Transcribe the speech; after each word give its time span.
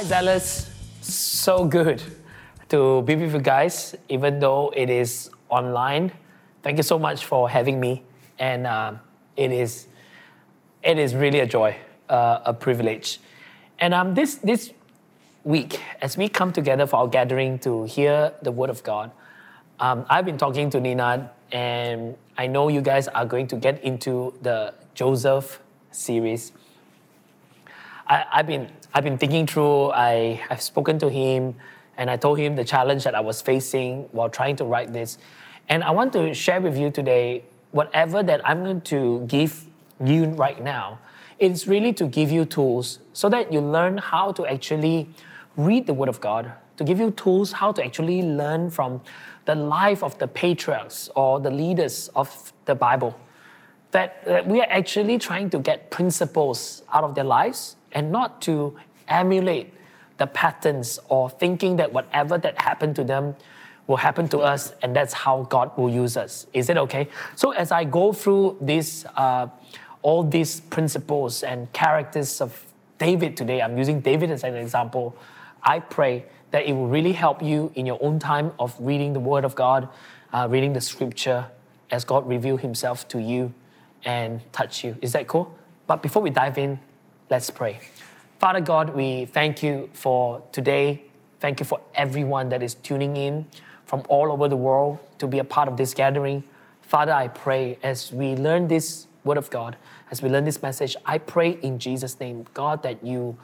Hi, 0.00 0.08
Dallas. 0.08 0.70
So 1.02 1.66
good 1.66 2.02
to 2.70 3.02
be 3.02 3.16
with 3.16 3.34
you 3.34 3.38
guys, 3.38 3.94
even 4.08 4.40
though 4.40 4.72
it 4.74 4.88
is 4.88 5.28
online. 5.50 6.10
Thank 6.62 6.78
you 6.78 6.82
so 6.82 6.98
much 6.98 7.26
for 7.26 7.50
having 7.50 7.78
me, 7.78 8.02
and 8.38 8.66
uh, 8.66 8.94
it 9.36 9.52
is 9.52 9.88
it 10.82 10.96
is 10.98 11.14
really 11.14 11.40
a 11.40 11.46
joy, 11.46 11.76
uh, 12.08 12.40
a 12.46 12.54
privilege. 12.54 13.20
And 13.78 13.92
um, 13.92 14.14
this 14.14 14.36
this 14.36 14.72
week, 15.44 15.78
as 16.00 16.16
we 16.16 16.30
come 16.30 16.50
together 16.50 16.86
for 16.86 16.96
our 16.96 17.06
gathering 17.06 17.58
to 17.58 17.84
hear 17.84 18.32
the 18.40 18.50
Word 18.50 18.70
of 18.70 18.82
God, 18.82 19.10
um, 19.80 20.06
I've 20.08 20.24
been 20.24 20.38
talking 20.38 20.70
to 20.70 20.80
Nina, 20.80 21.30
and 21.52 22.16
I 22.38 22.46
know 22.46 22.68
you 22.68 22.80
guys 22.80 23.06
are 23.08 23.26
going 23.26 23.48
to 23.48 23.56
get 23.56 23.84
into 23.84 24.32
the 24.40 24.72
Joseph 24.94 25.60
series. 25.90 26.52
I, 28.10 28.38
have 28.38 28.46
been 28.48 28.68
I've 28.92 29.04
been 29.04 29.18
thinking 29.18 29.46
through. 29.46 29.92
I 29.92 30.42
I've 30.50 30.60
spoken 30.60 30.98
to 30.98 31.08
him, 31.08 31.54
and 31.96 32.10
I 32.10 32.16
told 32.16 32.38
him 32.40 32.56
the 32.56 32.64
challenge 32.64 33.04
that 33.04 33.14
I 33.14 33.20
was 33.20 33.40
facing 33.40 34.08
while 34.10 34.28
trying 34.28 34.56
to 34.56 34.64
write 34.64 34.92
this, 34.92 35.18
and 35.68 35.84
I 35.84 35.92
want 35.92 36.12
to 36.14 36.34
share 36.34 36.60
with 36.60 36.76
you 36.76 36.90
today 36.90 37.44
whatever 37.70 38.24
that 38.24 38.40
I'm 38.44 38.64
going 38.64 38.80
to 38.80 39.24
give 39.28 39.64
you 40.04 40.24
right 40.30 40.60
now. 40.60 40.98
It's 41.38 41.68
really 41.68 41.92
to 41.94 42.06
give 42.06 42.32
you 42.32 42.44
tools 42.44 42.98
so 43.12 43.28
that 43.28 43.52
you 43.52 43.60
learn 43.60 43.96
how 43.98 44.32
to 44.32 44.44
actually 44.44 45.08
read 45.56 45.86
the 45.86 45.94
Word 45.94 46.08
of 46.08 46.20
God, 46.20 46.52
to 46.78 46.84
give 46.84 46.98
you 46.98 47.12
tools 47.12 47.52
how 47.52 47.70
to 47.72 47.84
actually 47.84 48.22
learn 48.22 48.70
from 48.70 49.00
the 49.44 49.54
life 49.54 50.02
of 50.02 50.18
the 50.18 50.26
patriarchs 50.26 51.08
or 51.14 51.38
the 51.38 51.50
leaders 51.50 52.10
of 52.16 52.52
the 52.64 52.74
Bible. 52.74 53.18
That, 53.92 54.24
that 54.24 54.46
we 54.46 54.60
are 54.60 54.68
actually 54.68 55.18
trying 55.18 55.50
to 55.50 55.58
get 55.58 55.90
principles 55.90 56.82
out 56.92 57.04
of 57.04 57.14
their 57.14 57.24
lives 57.24 57.76
and 57.92 58.10
not 58.10 58.40
to 58.42 58.76
emulate 59.08 59.72
the 60.18 60.26
patterns 60.26 60.98
or 61.08 61.30
thinking 61.30 61.76
that 61.76 61.92
whatever 61.92 62.38
that 62.38 62.60
happened 62.60 62.94
to 62.96 63.04
them 63.04 63.34
will 63.86 63.96
happen 63.96 64.28
to 64.28 64.38
us 64.38 64.72
and 64.82 64.94
that's 64.94 65.12
how 65.12 65.42
God 65.44 65.76
will 65.76 65.90
use 65.90 66.16
us. 66.16 66.46
Is 66.52 66.68
it 66.68 66.76
okay? 66.76 67.08
So 67.34 67.50
as 67.52 67.72
I 67.72 67.84
go 67.84 68.12
through 68.12 68.58
this, 68.60 69.04
uh, 69.16 69.48
all 70.02 70.22
these 70.22 70.60
principles 70.60 71.42
and 71.42 71.72
characters 71.72 72.40
of 72.40 72.66
David 72.98 73.36
today, 73.36 73.62
I'm 73.62 73.76
using 73.78 74.00
David 74.00 74.30
as 74.30 74.44
an 74.44 74.54
example. 74.54 75.16
I 75.62 75.80
pray 75.80 76.26
that 76.50 76.66
it 76.66 76.72
will 76.72 76.88
really 76.88 77.12
help 77.12 77.42
you 77.42 77.72
in 77.74 77.86
your 77.86 77.98
own 78.02 78.18
time 78.18 78.52
of 78.58 78.76
reading 78.78 79.12
the 79.12 79.20
Word 79.20 79.44
of 79.44 79.54
God, 79.54 79.88
uh, 80.32 80.46
reading 80.50 80.72
the 80.72 80.80
Scripture 80.80 81.46
as 81.90 82.04
God 82.04 82.28
reveal 82.28 82.56
Himself 82.56 83.08
to 83.08 83.20
you 83.20 83.52
and 84.04 84.40
touch 84.52 84.84
you. 84.84 84.96
Is 85.00 85.12
that 85.12 85.26
cool? 85.26 85.56
But 85.86 86.02
before 86.02 86.22
we 86.22 86.30
dive 86.30 86.58
in, 86.58 86.78
Let's 87.30 87.48
pray. 87.48 87.78
Father 88.40 88.60
God, 88.60 88.90
we 88.90 89.26
thank 89.26 89.62
you 89.62 89.88
for 89.92 90.42
today. 90.50 91.04
Thank 91.38 91.60
you 91.60 91.64
for 91.64 91.80
everyone 91.94 92.48
that 92.48 92.60
is 92.60 92.74
tuning 92.74 93.16
in 93.16 93.46
from 93.86 94.02
all 94.08 94.32
over 94.32 94.48
the 94.48 94.56
world 94.56 94.98
to 95.18 95.28
be 95.28 95.38
a 95.38 95.44
part 95.44 95.68
of 95.68 95.76
this 95.76 95.94
gathering. 95.94 96.42
Father, 96.82 97.12
I 97.12 97.28
pray 97.28 97.78
as 97.84 98.12
we 98.12 98.34
learn 98.34 98.66
this 98.66 99.06
word 99.22 99.38
of 99.38 99.48
God, 99.48 99.76
as 100.10 100.22
we 100.22 100.28
learn 100.28 100.44
this 100.44 100.60
message, 100.60 100.96
I 101.06 101.18
pray 101.18 101.50
in 101.50 101.78
Jesus' 101.78 102.18
name, 102.18 102.46
God, 102.52 102.82
that 102.82 103.06
you, 103.06 103.38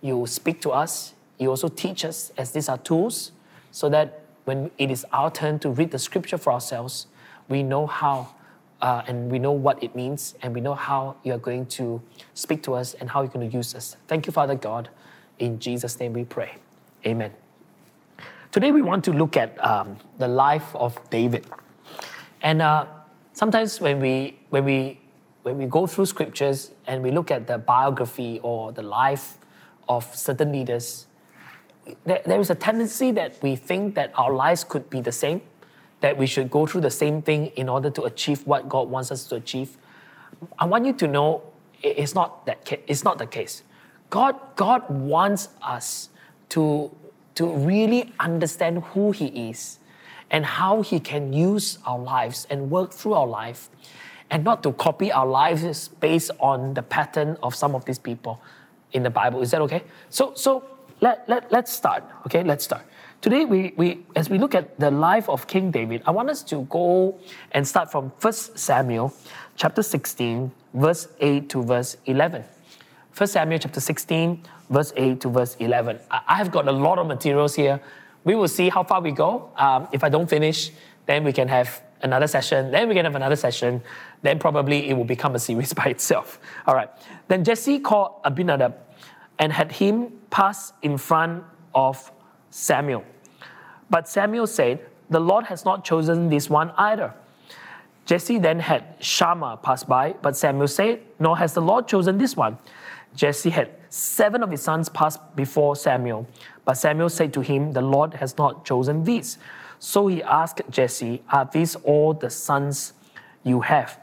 you 0.00 0.26
speak 0.26 0.60
to 0.62 0.70
us. 0.70 1.14
You 1.38 1.50
also 1.50 1.68
teach 1.68 2.04
us 2.04 2.32
as 2.36 2.50
these 2.50 2.68
are 2.68 2.78
tools 2.78 3.30
so 3.70 3.88
that 3.90 4.24
when 4.44 4.72
it 4.76 4.90
is 4.90 5.06
our 5.12 5.30
turn 5.30 5.60
to 5.60 5.70
read 5.70 5.92
the 5.92 6.00
scripture 6.00 6.36
for 6.36 6.52
ourselves, 6.52 7.06
we 7.48 7.62
know 7.62 7.86
how 7.86 8.34
uh, 8.82 9.02
and 9.06 9.30
we 9.30 9.38
know 9.38 9.52
what 9.52 9.82
it 9.82 9.94
means, 9.94 10.34
and 10.42 10.54
we 10.54 10.60
know 10.60 10.74
how 10.74 11.16
you're 11.22 11.38
going 11.38 11.66
to 11.66 12.00
speak 12.34 12.62
to 12.62 12.74
us 12.74 12.94
and 12.94 13.10
how 13.10 13.22
you're 13.22 13.30
going 13.30 13.48
to 13.48 13.56
use 13.56 13.74
us. 13.74 13.96
Thank 14.08 14.26
you, 14.26 14.32
Father 14.32 14.54
God. 14.54 14.88
In 15.38 15.58
Jesus' 15.58 15.98
name 16.00 16.12
we 16.12 16.24
pray. 16.24 16.56
Amen. 17.06 17.32
Today 18.52 18.72
we 18.72 18.82
want 18.82 19.04
to 19.04 19.12
look 19.12 19.36
at 19.36 19.62
um, 19.64 19.96
the 20.18 20.28
life 20.28 20.74
of 20.74 20.98
David. 21.10 21.46
And 22.42 22.60
uh, 22.62 22.86
sometimes 23.32 23.80
when 23.80 24.00
we, 24.00 24.38
when, 24.50 24.64
we, 24.64 24.98
when 25.42 25.58
we 25.58 25.66
go 25.66 25.86
through 25.86 26.06
scriptures 26.06 26.72
and 26.86 27.02
we 27.02 27.10
look 27.10 27.30
at 27.30 27.46
the 27.46 27.58
biography 27.58 28.40
or 28.42 28.72
the 28.72 28.82
life 28.82 29.38
of 29.88 30.04
certain 30.14 30.52
leaders, 30.52 31.06
there, 32.04 32.22
there 32.26 32.40
is 32.40 32.50
a 32.50 32.54
tendency 32.54 33.10
that 33.12 33.42
we 33.42 33.56
think 33.56 33.94
that 33.94 34.12
our 34.16 34.32
lives 34.32 34.64
could 34.64 34.88
be 34.90 35.00
the 35.00 35.12
same 35.12 35.42
that 36.00 36.16
we 36.16 36.26
should 36.26 36.50
go 36.50 36.66
through 36.66 36.80
the 36.80 36.90
same 36.90 37.22
thing 37.22 37.46
in 37.56 37.68
order 37.68 37.90
to 37.90 38.02
achieve 38.04 38.46
what 38.46 38.68
God 38.68 38.88
wants 38.88 39.10
us 39.10 39.24
to 39.26 39.36
achieve. 39.36 39.76
I 40.58 40.64
want 40.64 40.86
you 40.86 40.92
to 40.94 41.06
know 41.06 41.42
it's 41.82 42.14
not 42.14 42.46
that 42.46 42.70
it's 42.86 43.04
not 43.04 43.18
the 43.18 43.26
case. 43.26 43.62
God, 44.10 44.36
God 44.56 44.88
wants 44.90 45.48
us 45.62 46.08
to, 46.50 46.90
to 47.36 47.46
really 47.46 48.12
understand 48.18 48.82
who 48.82 49.12
He 49.12 49.26
is 49.50 49.78
and 50.30 50.44
how 50.44 50.82
He 50.82 50.98
can 50.98 51.32
use 51.32 51.78
our 51.86 51.98
lives 51.98 52.46
and 52.50 52.70
work 52.70 52.92
through 52.92 53.14
our 53.14 53.26
life 53.26 53.70
and 54.30 54.44
not 54.44 54.62
to 54.62 54.72
copy 54.72 55.12
our 55.12 55.26
lives 55.26 55.88
based 55.88 56.30
on 56.40 56.74
the 56.74 56.82
pattern 56.82 57.36
of 57.42 57.54
some 57.54 57.74
of 57.74 57.84
these 57.84 57.98
people 57.98 58.40
in 58.92 59.02
the 59.02 59.10
Bible. 59.10 59.42
Is 59.42 59.50
that 59.52 59.60
okay? 59.62 59.82
So, 60.08 60.34
so 60.34 60.64
let, 61.00 61.28
let, 61.28 61.50
let's 61.50 61.72
start. 61.72 62.04
Okay, 62.26 62.42
let's 62.42 62.64
start. 62.64 62.84
Today, 63.20 63.44
we, 63.44 63.74
we, 63.76 64.00
as 64.16 64.30
we 64.30 64.38
look 64.38 64.54
at 64.54 64.80
the 64.80 64.90
life 64.90 65.28
of 65.28 65.46
King 65.46 65.70
David, 65.70 66.02
I 66.06 66.10
want 66.10 66.30
us 66.30 66.42
to 66.44 66.62
go 66.70 67.18
and 67.52 67.68
start 67.68 67.92
from 67.92 68.08
1 68.18 68.32
Samuel 68.32 69.12
chapter 69.56 69.82
16, 69.82 70.50
verse 70.72 71.06
8 71.20 71.46
to 71.50 71.62
verse 71.62 71.98
11. 72.06 72.42
1 73.14 73.26
Samuel 73.26 73.58
chapter 73.58 73.78
16, 73.78 74.42
verse 74.70 74.94
8 74.96 75.20
to 75.20 75.28
verse 75.28 75.54
11. 75.60 75.98
I 76.10 76.34
have 76.34 76.50
got 76.50 76.66
a 76.66 76.72
lot 76.72 76.98
of 76.98 77.08
materials 77.08 77.54
here. 77.54 77.78
We 78.24 78.34
will 78.36 78.48
see 78.48 78.70
how 78.70 78.84
far 78.84 79.02
we 79.02 79.10
go. 79.10 79.50
Um, 79.54 79.86
if 79.92 80.02
I 80.02 80.08
don't 80.08 80.28
finish, 80.28 80.70
then 81.04 81.22
we 81.22 81.34
can 81.34 81.48
have 81.48 81.82
another 82.00 82.26
session. 82.26 82.70
Then 82.70 82.88
we 82.88 82.94
can 82.94 83.04
have 83.04 83.16
another 83.16 83.36
session. 83.36 83.82
Then 84.22 84.38
probably 84.38 84.88
it 84.88 84.94
will 84.94 85.04
become 85.04 85.34
a 85.34 85.38
series 85.38 85.74
by 85.80 85.84
itself. 85.84 86.40
All 86.66 86.74
right. 86.74 86.88
Then 87.28 87.44
Jesse 87.44 87.80
called 87.80 88.22
Abinadab 88.24 88.76
and 89.38 89.52
had 89.52 89.72
him 89.72 90.10
pass 90.30 90.72
in 90.80 90.96
front 90.96 91.44
of 91.74 92.10
Samuel. 92.50 93.04
But 93.88 94.08
Samuel 94.08 94.46
said, 94.46 94.86
The 95.08 95.20
Lord 95.20 95.46
has 95.46 95.64
not 95.64 95.84
chosen 95.84 96.28
this 96.28 96.50
one 96.50 96.72
either. 96.76 97.14
Jesse 98.06 98.38
then 98.38 98.58
had 98.58 98.96
Shammah 98.98 99.58
pass 99.62 99.84
by, 99.84 100.14
but 100.20 100.36
Samuel 100.36 100.68
said, 100.68 101.00
Nor 101.18 101.38
has 101.38 101.54
the 101.54 101.62
Lord 101.62 101.86
chosen 101.86 102.18
this 102.18 102.36
one. 102.36 102.58
Jesse 103.14 103.50
had 103.50 103.70
seven 103.88 104.42
of 104.42 104.50
his 104.50 104.62
sons 104.62 104.88
pass 104.88 105.16
before 105.34 105.76
Samuel, 105.76 106.26
but 106.64 106.74
Samuel 106.74 107.08
said 107.08 107.32
to 107.34 107.40
him, 107.40 107.72
The 107.72 107.82
Lord 107.82 108.14
has 108.14 108.36
not 108.38 108.64
chosen 108.64 109.04
these. 109.04 109.38
So 109.78 110.06
he 110.08 110.22
asked 110.22 110.62
Jesse, 110.70 111.22
Are 111.30 111.48
these 111.50 111.74
all 111.76 112.14
the 112.14 112.30
sons 112.30 112.92
you 113.42 113.60
have? 113.60 113.98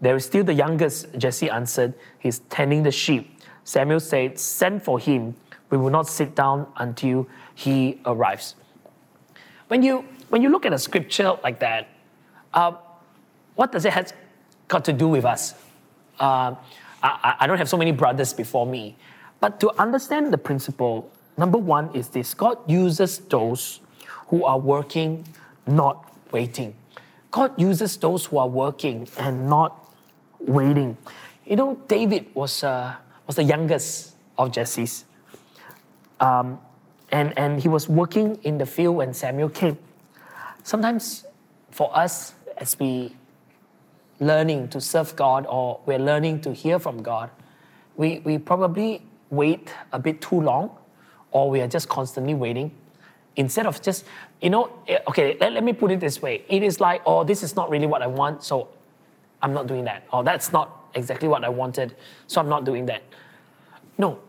There 0.00 0.14
is 0.16 0.24
still 0.24 0.44
the 0.44 0.54
youngest, 0.54 1.16
Jesse 1.16 1.48
answered. 1.48 1.94
He's 2.18 2.40
tending 2.50 2.82
the 2.82 2.90
sheep. 2.90 3.40
Samuel 3.64 4.00
said, 4.00 4.38
Send 4.38 4.82
for 4.82 4.98
him. 4.98 5.34
We 5.74 5.80
will 5.80 5.90
not 5.90 6.06
sit 6.06 6.36
down 6.36 6.68
until 6.76 7.26
he 7.56 8.00
arrives. 8.06 8.54
When 9.66 9.82
you, 9.82 10.04
when 10.28 10.40
you 10.40 10.48
look 10.48 10.64
at 10.64 10.72
a 10.72 10.78
scripture 10.78 11.36
like 11.42 11.58
that, 11.58 11.88
uh, 12.52 12.74
what 13.56 13.72
does 13.72 13.84
it 13.84 13.92
have 13.92 14.12
got 14.68 14.84
to 14.84 14.92
do 14.92 15.08
with 15.08 15.24
us? 15.24 15.54
Uh, 16.20 16.54
I, 17.02 17.34
I 17.40 17.46
don't 17.48 17.58
have 17.58 17.68
so 17.68 17.76
many 17.76 17.90
brothers 17.90 18.32
before 18.32 18.68
me, 18.68 18.96
but 19.40 19.58
to 19.58 19.72
understand 19.76 20.32
the 20.32 20.38
principle, 20.38 21.10
number 21.36 21.58
one 21.58 21.92
is 21.92 22.08
this 22.08 22.34
God 22.34 22.58
uses 22.70 23.18
those 23.18 23.80
who 24.28 24.44
are 24.44 24.60
working, 24.60 25.26
not 25.66 26.08
waiting. 26.30 26.72
God 27.32 27.50
uses 27.60 27.96
those 27.96 28.26
who 28.26 28.38
are 28.38 28.48
working 28.48 29.08
and 29.18 29.48
not 29.48 29.92
waiting. 30.38 30.96
You 31.44 31.56
know, 31.56 31.80
David 31.88 32.32
was, 32.32 32.62
uh, 32.62 32.94
was 33.26 33.34
the 33.34 33.42
youngest 33.42 34.14
of 34.38 34.52
Jesse's. 34.52 35.04
Um, 36.24 36.58
and, 37.12 37.38
and 37.38 37.60
he 37.60 37.68
was 37.68 37.86
working 37.86 38.38
in 38.44 38.56
the 38.56 38.64
field 38.64 38.96
when 38.96 39.12
Samuel 39.12 39.50
came. 39.50 39.76
Sometimes 40.62 41.26
for 41.70 41.94
us, 41.94 42.34
as 42.56 42.78
we 42.78 43.14
learning 44.20 44.68
to 44.68 44.80
serve 44.80 45.14
God 45.16 45.44
or 45.46 45.80
we're 45.84 45.98
learning 45.98 46.40
to 46.42 46.54
hear 46.54 46.78
from 46.78 47.02
God, 47.02 47.28
we, 47.96 48.20
we 48.20 48.38
probably 48.38 49.02
wait 49.28 49.70
a 49.92 49.98
bit 49.98 50.22
too 50.22 50.40
long 50.40 50.74
or 51.30 51.50
we 51.50 51.60
are 51.60 51.68
just 51.68 51.90
constantly 51.90 52.32
waiting 52.32 52.70
instead 53.36 53.66
of 53.66 53.82
just, 53.82 54.06
you 54.40 54.48
know, 54.48 54.72
eh, 54.88 54.98
okay, 55.08 55.36
let, 55.40 55.52
let 55.52 55.62
me 55.62 55.74
put 55.74 55.90
it 55.90 56.00
this 56.00 56.22
way. 56.22 56.42
It 56.48 56.62
is 56.62 56.80
like, 56.80 57.02
oh, 57.04 57.24
this 57.24 57.42
is 57.42 57.54
not 57.54 57.68
really 57.68 57.86
what 57.86 58.00
I 58.00 58.06
want, 58.06 58.42
so 58.42 58.68
I'm 59.42 59.52
not 59.52 59.66
doing 59.66 59.84
that. 59.84 60.04
Or 60.10 60.24
that's 60.24 60.52
not 60.52 60.88
exactly 60.94 61.28
what 61.28 61.44
I 61.44 61.50
wanted, 61.50 61.96
so 62.28 62.40
I'm 62.40 62.48
not 62.48 62.64
doing 62.64 62.86
that. 62.86 63.02
No. 63.98 64.20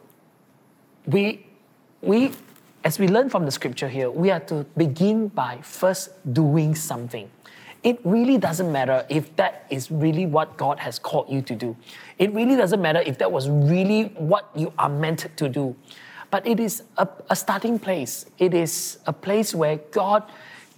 We, 1.05 1.45
we 2.05 2.31
as 2.83 2.99
we 2.99 3.07
learn 3.07 3.29
from 3.29 3.45
the 3.45 3.51
scripture 3.51 3.89
here, 3.89 4.11
we 4.11 4.29
are 4.29 4.39
to 4.41 4.63
begin 4.77 5.27
by 5.29 5.57
first 5.63 6.11
doing 6.33 6.75
something. 6.75 7.29
It 7.81 7.99
really 8.03 8.37
doesn't 8.37 8.71
matter 8.71 9.05
if 9.09 9.35
that 9.37 9.65
is 9.71 9.89
really 9.89 10.27
what 10.27 10.55
God 10.57 10.79
has 10.79 10.99
called 10.99 11.29
you 11.29 11.41
to 11.41 11.55
do. 11.55 11.75
It 12.19 12.31
really 12.33 12.55
doesn't 12.55 12.81
matter 12.81 13.01
if 13.01 13.17
that 13.17 13.31
was 13.31 13.49
really 13.49 14.05
what 14.17 14.49
you 14.55 14.71
are 14.77 14.89
meant 14.89 15.27
to 15.35 15.49
do. 15.49 15.75
but 16.31 16.45
it 16.45 16.59
is 16.59 16.83
a, 16.97 17.07
a 17.29 17.35
starting 17.35 17.79
place. 17.79 18.25
It 18.39 18.53
is 18.53 18.97
a 19.05 19.13
place 19.13 19.55
where 19.55 19.77
God 19.91 20.23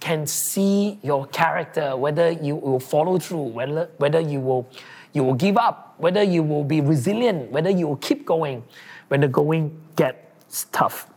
can 0.00 0.26
see 0.26 0.98
your 1.02 1.26
character, 1.26 1.96
whether 1.96 2.30
you 2.30 2.54
will 2.54 2.78
follow 2.78 3.18
through, 3.18 3.42
whether, 3.42 3.90
whether 3.96 4.20
you, 4.20 4.40
will, 4.40 4.68
you 5.12 5.24
will 5.24 5.34
give 5.34 5.56
up, 5.56 5.94
whether 5.98 6.22
you 6.22 6.42
will 6.42 6.62
be 6.62 6.80
resilient, 6.80 7.50
whether 7.50 7.70
you 7.70 7.88
will 7.88 7.96
keep 7.96 8.24
going 8.24 8.62
when 9.08 9.20
the 9.20 9.28
going 9.28 9.76
gets 9.96 10.66
tough. 10.70 11.08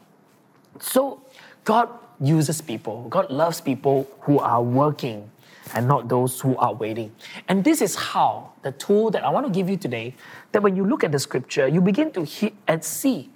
So 0.81 1.21
God 1.63 1.89
uses 2.19 2.61
people. 2.61 3.07
God 3.09 3.31
loves 3.31 3.61
people 3.61 4.09
who 4.21 4.39
are 4.39 4.61
working 4.61 5.29
and 5.73 5.87
not 5.87 6.09
those 6.09 6.39
who 6.41 6.57
are 6.57 6.73
waiting. 6.73 7.11
And 7.47 7.63
this 7.63 7.81
is 7.81 7.95
how 7.95 8.51
the 8.61 8.71
tool 8.73 9.11
that 9.11 9.23
I 9.23 9.29
want 9.29 9.45
to 9.45 9.51
give 9.51 9.69
you 9.69 9.77
today, 9.77 10.15
that 10.51 10.61
when 10.61 10.75
you 10.75 10.85
look 10.85 11.03
at 11.03 11.11
the 11.11 11.19
scripture, 11.19 11.67
you 11.67 11.81
begin 11.81 12.11
to 12.13 12.23
hear 12.23 12.51
and 12.67 12.83
see 12.83 13.29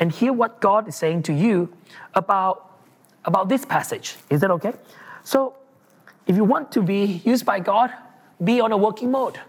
and 0.00 0.10
hear 0.10 0.32
what 0.32 0.60
God 0.60 0.88
is 0.88 0.96
saying 0.96 1.22
to 1.24 1.32
you 1.32 1.72
about, 2.14 2.78
about 3.24 3.48
this 3.48 3.64
passage. 3.64 4.16
Is 4.30 4.40
that 4.40 4.50
okay? 4.52 4.72
So, 5.22 5.54
if 6.26 6.36
you 6.36 6.44
want 6.44 6.72
to 6.72 6.82
be 6.82 7.20
used 7.24 7.44
by 7.44 7.60
God, 7.60 7.92
be 8.42 8.60
on 8.60 8.72
a 8.72 8.76
working 8.76 9.10
mode. 9.10 9.40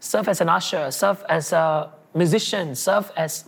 Serve 0.00 0.28
as 0.28 0.40
an 0.40 0.48
usher, 0.48 0.90
serve 0.90 1.22
as 1.28 1.52
a 1.52 1.92
musician, 2.14 2.74
serve 2.74 3.12
as 3.16 3.44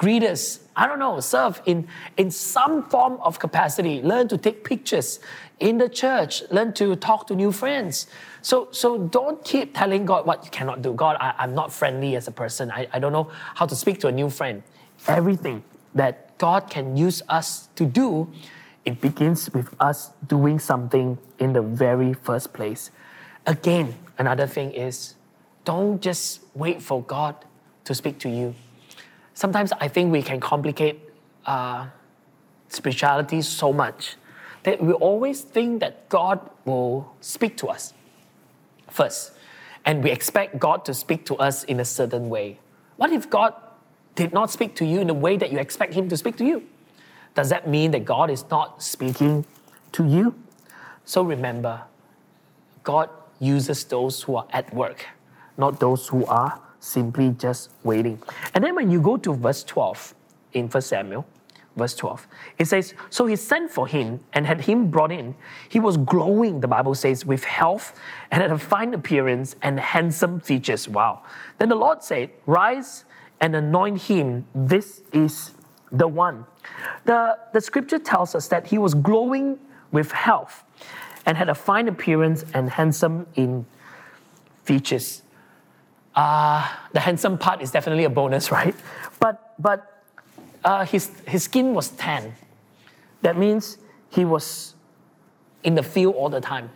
greeters. 0.00 0.60
I 0.74 0.86
don't 0.86 0.98
know, 0.98 1.20
serve 1.20 1.60
in, 1.66 1.86
in 2.16 2.30
some 2.30 2.88
form 2.88 3.18
of 3.20 3.38
capacity. 3.38 4.00
Learn 4.00 4.28
to 4.28 4.38
take 4.38 4.64
pictures 4.64 5.20
in 5.58 5.76
the 5.76 5.90
church. 5.90 6.42
Learn 6.50 6.72
to 6.74 6.96
talk 6.96 7.26
to 7.26 7.36
new 7.36 7.52
friends. 7.52 8.06
So, 8.40 8.68
so 8.70 8.96
don't 8.96 9.44
keep 9.44 9.76
telling 9.76 10.06
God 10.06 10.24
what 10.24 10.42
you 10.42 10.50
cannot 10.50 10.80
do. 10.80 10.94
God, 10.94 11.18
I, 11.20 11.44
am 11.44 11.54
not 11.54 11.70
friendly 11.70 12.16
as 12.16 12.26
a 12.28 12.30
person. 12.30 12.70
I, 12.70 12.88
I 12.94 12.98
don't 12.98 13.12
know 13.12 13.30
how 13.54 13.66
to 13.66 13.76
speak 13.76 14.00
to 14.00 14.08
a 14.08 14.12
new 14.12 14.30
friend. 14.30 14.62
Everything 15.06 15.62
that 15.94 16.38
God 16.38 16.70
can 16.70 16.96
use 16.96 17.20
us 17.28 17.68
to 17.76 17.84
do, 17.84 18.32
it 18.86 19.02
begins 19.02 19.52
with 19.52 19.74
us 19.80 20.12
doing 20.26 20.58
something 20.58 21.18
in 21.38 21.52
the 21.52 21.60
very 21.60 22.14
first 22.14 22.54
place. 22.54 22.90
Again, 23.46 23.94
another 24.16 24.46
thing 24.46 24.72
is 24.72 25.14
don't 25.66 26.00
just 26.00 26.40
wait 26.54 26.80
for 26.80 27.02
God 27.02 27.36
to 27.84 27.94
speak 27.94 28.18
to 28.20 28.30
you. 28.30 28.54
Sometimes 29.34 29.72
I 29.72 29.88
think 29.88 30.12
we 30.12 30.22
can 30.22 30.40
complicate 30.40 31.00
uh, 31.46 31.86
spirituality 32.68 33.42
so 33.42 33.72
much 33.72 34.16
that 34.62 34.82
we 34.82 34.92
always 34.92 35.40
think 35.40 35.80
that 35.80 36.08
God 36.08 36.50
will 36.64 37.14
speak 37.20 37.56
to 37.58 37.68
us 37.68 37.94
first. 38.88 39.32
And 39.84 40.04
we 40.04 40.10
expect 40.10 40.58
God 40.58 40.84
to 40.84 40.94
speak 40.94 41.24
to 41.26 41.36
us 41.36 41.64
in 41.64 41.80
a 41.80 41.84
certain 41.84 42.28
way. 42.28 42.58
What 42.96 43.12
if 43.12 43.30
God 43.30 43.54
did 44.14 44.32
not 44.32 44.50
speak 44.50 44.74
to 44.76 44.84
you 44.84 45.00
in 45.00 45.06
the 45.06 45.14
way 45.14 45.36
that 45.36 45.50
you 45.50 45.58
expect 45.58 45.94
Him 45.94 46.08
to 46.10 46.16
speak 46.16 46.36
to 46.36 46.44
you? 46.44 46.66
Does 47.34 47.48
that 47.48 47.68
mean 47.68 47.92
that 47.92 48.04
God 48.04 48.30
is 48.30 48.44
not 48.50 48.82
speaking 48.82 49.46
to 49.92 50.06
you? 50.06 50.34
So 51.04 51.22
remember, 51.22 51.82
God 52.82 53.08
uses 53.38 53.84
those 53.84 54.22
who 54.22 54.36
are 54.36 54.46
at 54.50 54.74
work, 54.74 55.06
not 55.56 55.80
those 55.80 56.08
who 56.08 56.26
are 56.26 56.60
simply 56.80 57.30
just 57.38 57.70
waiting. 57.84 58.20
And 58.54 58.64
then 58.64 58.74
when 58.74 58.90
you 58.90 59.00
go 59.00 59.16
to 59.18 59.34
verse 59.34 59.62
12 59.64 60.14
in 60.52 60.68
1 60.68 60.82
Samuel, 60.82 61.26
verse 61.76 61.94
12. 61.94 62.26
It 62.58 62.66
says, 62.66 62.94
So 63.10 63.26
he 63.26 63.36
sent 63.36 63.70
for 63.70 63.86
him 63.86 64.20
and 64.32 64.46
had 64.46 64.62
him 64.62 64.90
brought 64.90 65.12
in. 65.12 65.34
He 65.68 65.80
was 65.80 65.96
glowing, 65.96 66.60
the 66.60 66.68
Bible 66.68 66.94
says, 66.94 67.24
with 67.24 67.44
health 67.44 67.98
and 68.30 68.42
had 68.42 68.50
a 68.50 68.58
fine 68.58 68.92
appearance 68.94 69.56
and 69.62 69.78
handsome 69.78 70.40
features. 70.40 70.88
Wow. 70.88 71.22
Then 71.58 71.68
the 71.68 71.76
Lord 71.76 72.02
said, 72.02 72.30
Rise 72.46 73.04
and 73.40 73.54
anoint 73.54 74.02
him. 74.02 74.46
This 74.54 75.02
is 75.12 75.52
the 75.92 76.08
one. 76.08 76.44
The, 77.04 77.38
the 77.52 77.60
scripture 77.60 77.98
tells 77.98 78.34
us 78.34 78.48
that 78.48 78.66
he 78.66 78.78
was 78.78 78.94
glowing 78.94 79.58
with 79.92 80.12
health 80.12 80.64
and 81.26 81.36
had 81.36 81.48
a 81.48 81.54
fine 81.54 81.88
appearance 81.88 82.44
and 82.54 82.70
handsome 82.70 83.26
in 83.34 83.66
features. 84.64 85.22
Uh, 86.14 86.68
the 86.92 87.00
handsome 87.00 87.38
part 87.38 87.62
is 87.62 87.70
definitely 87.70 88.04
a 88.04 88.10
bonus, 88.10 88.50
right? 88.58 88.74
But, 89.18 89.54
but 89.58 90.04
uh, 90.64 90.84
his, 90.84 91.10
his 91.26 91.44
skin 91.44 91.74
was 91.74 91.88
tan. 91.90 92.34
That 93.22 93.36
means 93.36 93.78
he 94.10 94.24
was 94.24 94.74
in 95.62 95.74
the 95.74 95.82
field 95.82 96.14
all 96.14 96.28
the 96.28 96.40
time. 96.40 96.70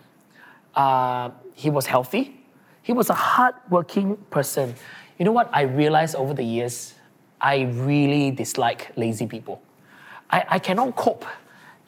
Uh, 0.74 1.30
he 1.54 1.70
was 1.70 1.86
healthy. 1.86 2.40
He 2.82 2.92
was 2.92 3.10
a 3.10 3.14
hardworking 3.14 4.16
person. 4.30 4.74
You 5.18 5.24
know 5.24 5.32
what 5.32 5.48
I 5.52 5.62
realized 5.62 6.16
over 6.16 6.34
the 6.34 6.42
years? 6.42 6.94
I 7.40 7.62
really 7.62 8.30
dislike 8.30 8.92
lazy 8.96 9.26
people. 9.26 9.62
I, 10.30 10.44
I 10.48 10.58
cannot 10.58 10.96
cope 10.96 11.24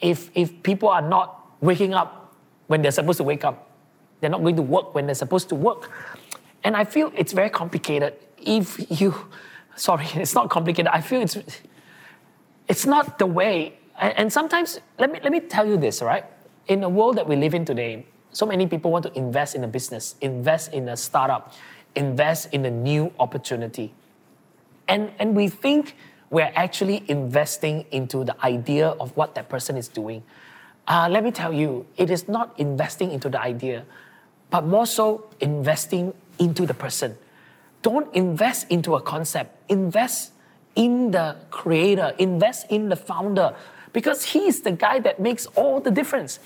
if, 0.01 0.31
if 0.35 0.63
people 0.63 0.89
are 0.89 1.03
not 1.03 1.47
waking 1.61 1.95
up 1.95 2.35
when 2.67 2.83
they're 2.83 2.93
supposed 2.93 3.19
to 3.19 3.25
wake 3.25 3.45
up. 3.45 3.71
They're 4.21 4.31
not 4.31 4.43
going 4.43 4.57
to 4.57 4.63
work 4.63 4.95
when 4.95 5.07
they're 5.07 5.15
supposed 5.15 5.49
to 5.51 5.55
work. 5.55 5.91
And 6.67 6.77
I 6.77 6.83
feel 6.83 7.13
it's 7.15 7.33
very 7.33 7.49
complicated. 7.49 8.15
If 8.43 9.01
you, 9.01 9.15
sorry, 9.77 10.07
it's 10.15 10.35
not 10.35 10.51
complicated. 10.51 10.89
I 10.89 11.01
feel 11.01 11.23
it's 11.23 11.39
it's 12.67 12.85
not 12.85 13.21
the 13.21 13.27
way. 13.27 13.79
And, 13.99 14.31
sometimes, 14.31 14.81
let 14.99 15.13
me, 15.13 15.21
let 15.23 15.31
me 15.31 15.41
tell 15.41 15.65
you 15.65 15.77
this, 15.77 16.03
right? 16.03 16.25
In 16.67 16.81
the 16.81 16.89
world 16.89 17.17
that 17.17 17.29
we 17.29 17.37
live 17.37 17.55
in 17.55 17.65
today, 17.65 18.05
so 18.33 18.45
many 18.45 18.67
people 18.67 18.91
want 18.91 19.05
to 19.05 19.17
invest 19.17 19.55
in 19.55 19.63
a 19.63 19.69
business, 19.69 20.17
invest 20.21 20.75
in 20.75 20.89
a 20.89 20.97
startup, 20.97 21.55
invest 21.95 22.53
in 22.53 22.67
a 22.67 22.71
new 22.71 23.13
opportunity. 23.21 23.95
And, 24.89 25.13
and 25.21 25.37
we 25.37 25.49
think 25.49 25.95
we're 26.29 26.53
actually 26.57 27.05
investing 27.09 27.87
into 27.93 28.25
the 28.25 28.37
idea 28.45 28.89
of 28.89 29.17
what 29.17 29.37
that 29.37 29.49
person 29.49 29.77
is 29.77 29.89
doing. 29.89 30.25
Uh, 30.89 31.09
let 31.11 31.23
me 31.23 31.31
tell 31.31 31.53
you, 31.53 31.87
it 31.97 32.11
is 32.11 32.29
not 32.29 32.59
investing 32.59 33.13
into 33.13 33.31
the 33.31 33.41
idea, 33.41 33.87
but 34.51 34.67
more 34.67 34.87
so 34.87 35.31
investing 35.41 36.13
into 36.39 36.67
the 36.67 36.75
person. 36.75 37.17
Don't 37.83 38.13
invest 38.15 38.67
into 38.71 38.95
a 38.95 39.01
concept, 39.01 39.57
invest 39.71 40.33
in 40.75 41.11
the 41.11 41.37
creator, 41.51 42.15
invest 42.19 42.67
in 42.71 42.89
the 42.89 42.97
founder, 42.97 43.55
because 43.93 44.25
he's 44.25 44.61
the 44.61 44.73
guy 44.73 44.99
that 45.01 45.21
makes 45.21 45.47
all 45.57 45.81
the 45.81 45.91
difference. 45.91 46.39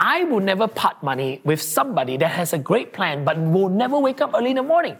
I 0.00 0.24
will 0.24 0.40
never 0.40 0.66
part 0.66 1.02
money 1.02 1.40
with 1.44 1.60
somebody 1.60 2.16
that 2.16 2.30
has 2.30 2.52
a 2.52 2.58
great 2.58 2.92
plan 2.92 3.24
but 3.24 3.38
will 3.38 3.68
never 3.68 3.98
wake 3.98 4.20
up 4.20 4.32
early 4.34 4.50
in 4.50 4.56
the 4.56 4.62
morning, 4.62 4.96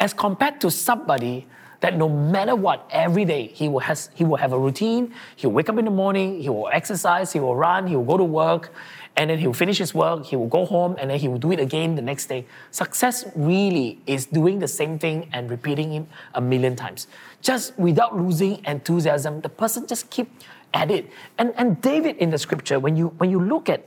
as 0.00 0.12
compared 0.12 0.60
to 0.62 0.70
somebody 0.70 1.46
that 1.80 1.96
no 1.96 2.08
matter 2.08 2.56
what, 2.56 2.88
every 2.90 3.24
day 3.24 3.46
he 3.46 3.68
will, 3.68 3.78
has, 3.80 4.10
he 4.14 4.24
will 4.24 4.36
have 4.36 4.52
a 4.52 4.58
routine. 4.58 5.14
He'll 5.36 5.50
wake 5.52 5.68
up 5.68 5.78
in 5.78 5.84
the 5.84 5.90
morning, 5.90 6.40
he 6.40 6.48
will 6.48 6.68
exercise, 6.72 7.32
he 7.32 7.40
will 7.40 7.54
run, 7.54 7.86
he 7.86 7.94
will 7.94 8.04
go 8.04 8.16
to 8.16 8.24
work, 8.24 8.72
and 9.16 9.30
then 9.30 9.38
he'll 9.38 9.52
finish 9.52 9.78
his 9.78 9.94
work, 9.94 10.26
he 10.26 10.36
will 10.36 10.48
go 10.48 10.64
home, 10.64 10.96
and 10.98 11.10
then 11.10 11.18
he 11.18 11.28
will 11.28 11.38
do 11.38 11.52
it 11.52 11.60
again 11.60 11.94
the 11.94 12.02
next 12.02 12.26
day. 12.26 12.46
Success 12.70 13.24
really 13.34 14.00
is 14.06 14.26
doing 14.26 14.58
the 14.58 14.68
same 14.68 14.98
thing 14.98 15.28
and 15.32 15.50
repeating 15.50 15.92
it 15.94 16.06
a 16.34 16.40
million 16.40 16.74
times. 16.74 17.06
Just 17.42 17.78
without 17.78 18.16
losing 18.16 18.64
enthusiasm, 18.64 19.40
the 19.40 19.48
person 19.48 19.86
just 19.86 20.10
keep 20.10 20.30
at 20.74 20.90
it. 20.90 21.10
And, 21.38 21.54
and 21.56 21.80
David 21.80 22.16
in 22.16 22.30
the 22.30 22.38
scripture, 22.38 22.78
when 22.78 22.96
you, 22.96 23.08
when 23.18 23.30
you 23.30 23.40
look 23.40 23.68
at 23.68 23.86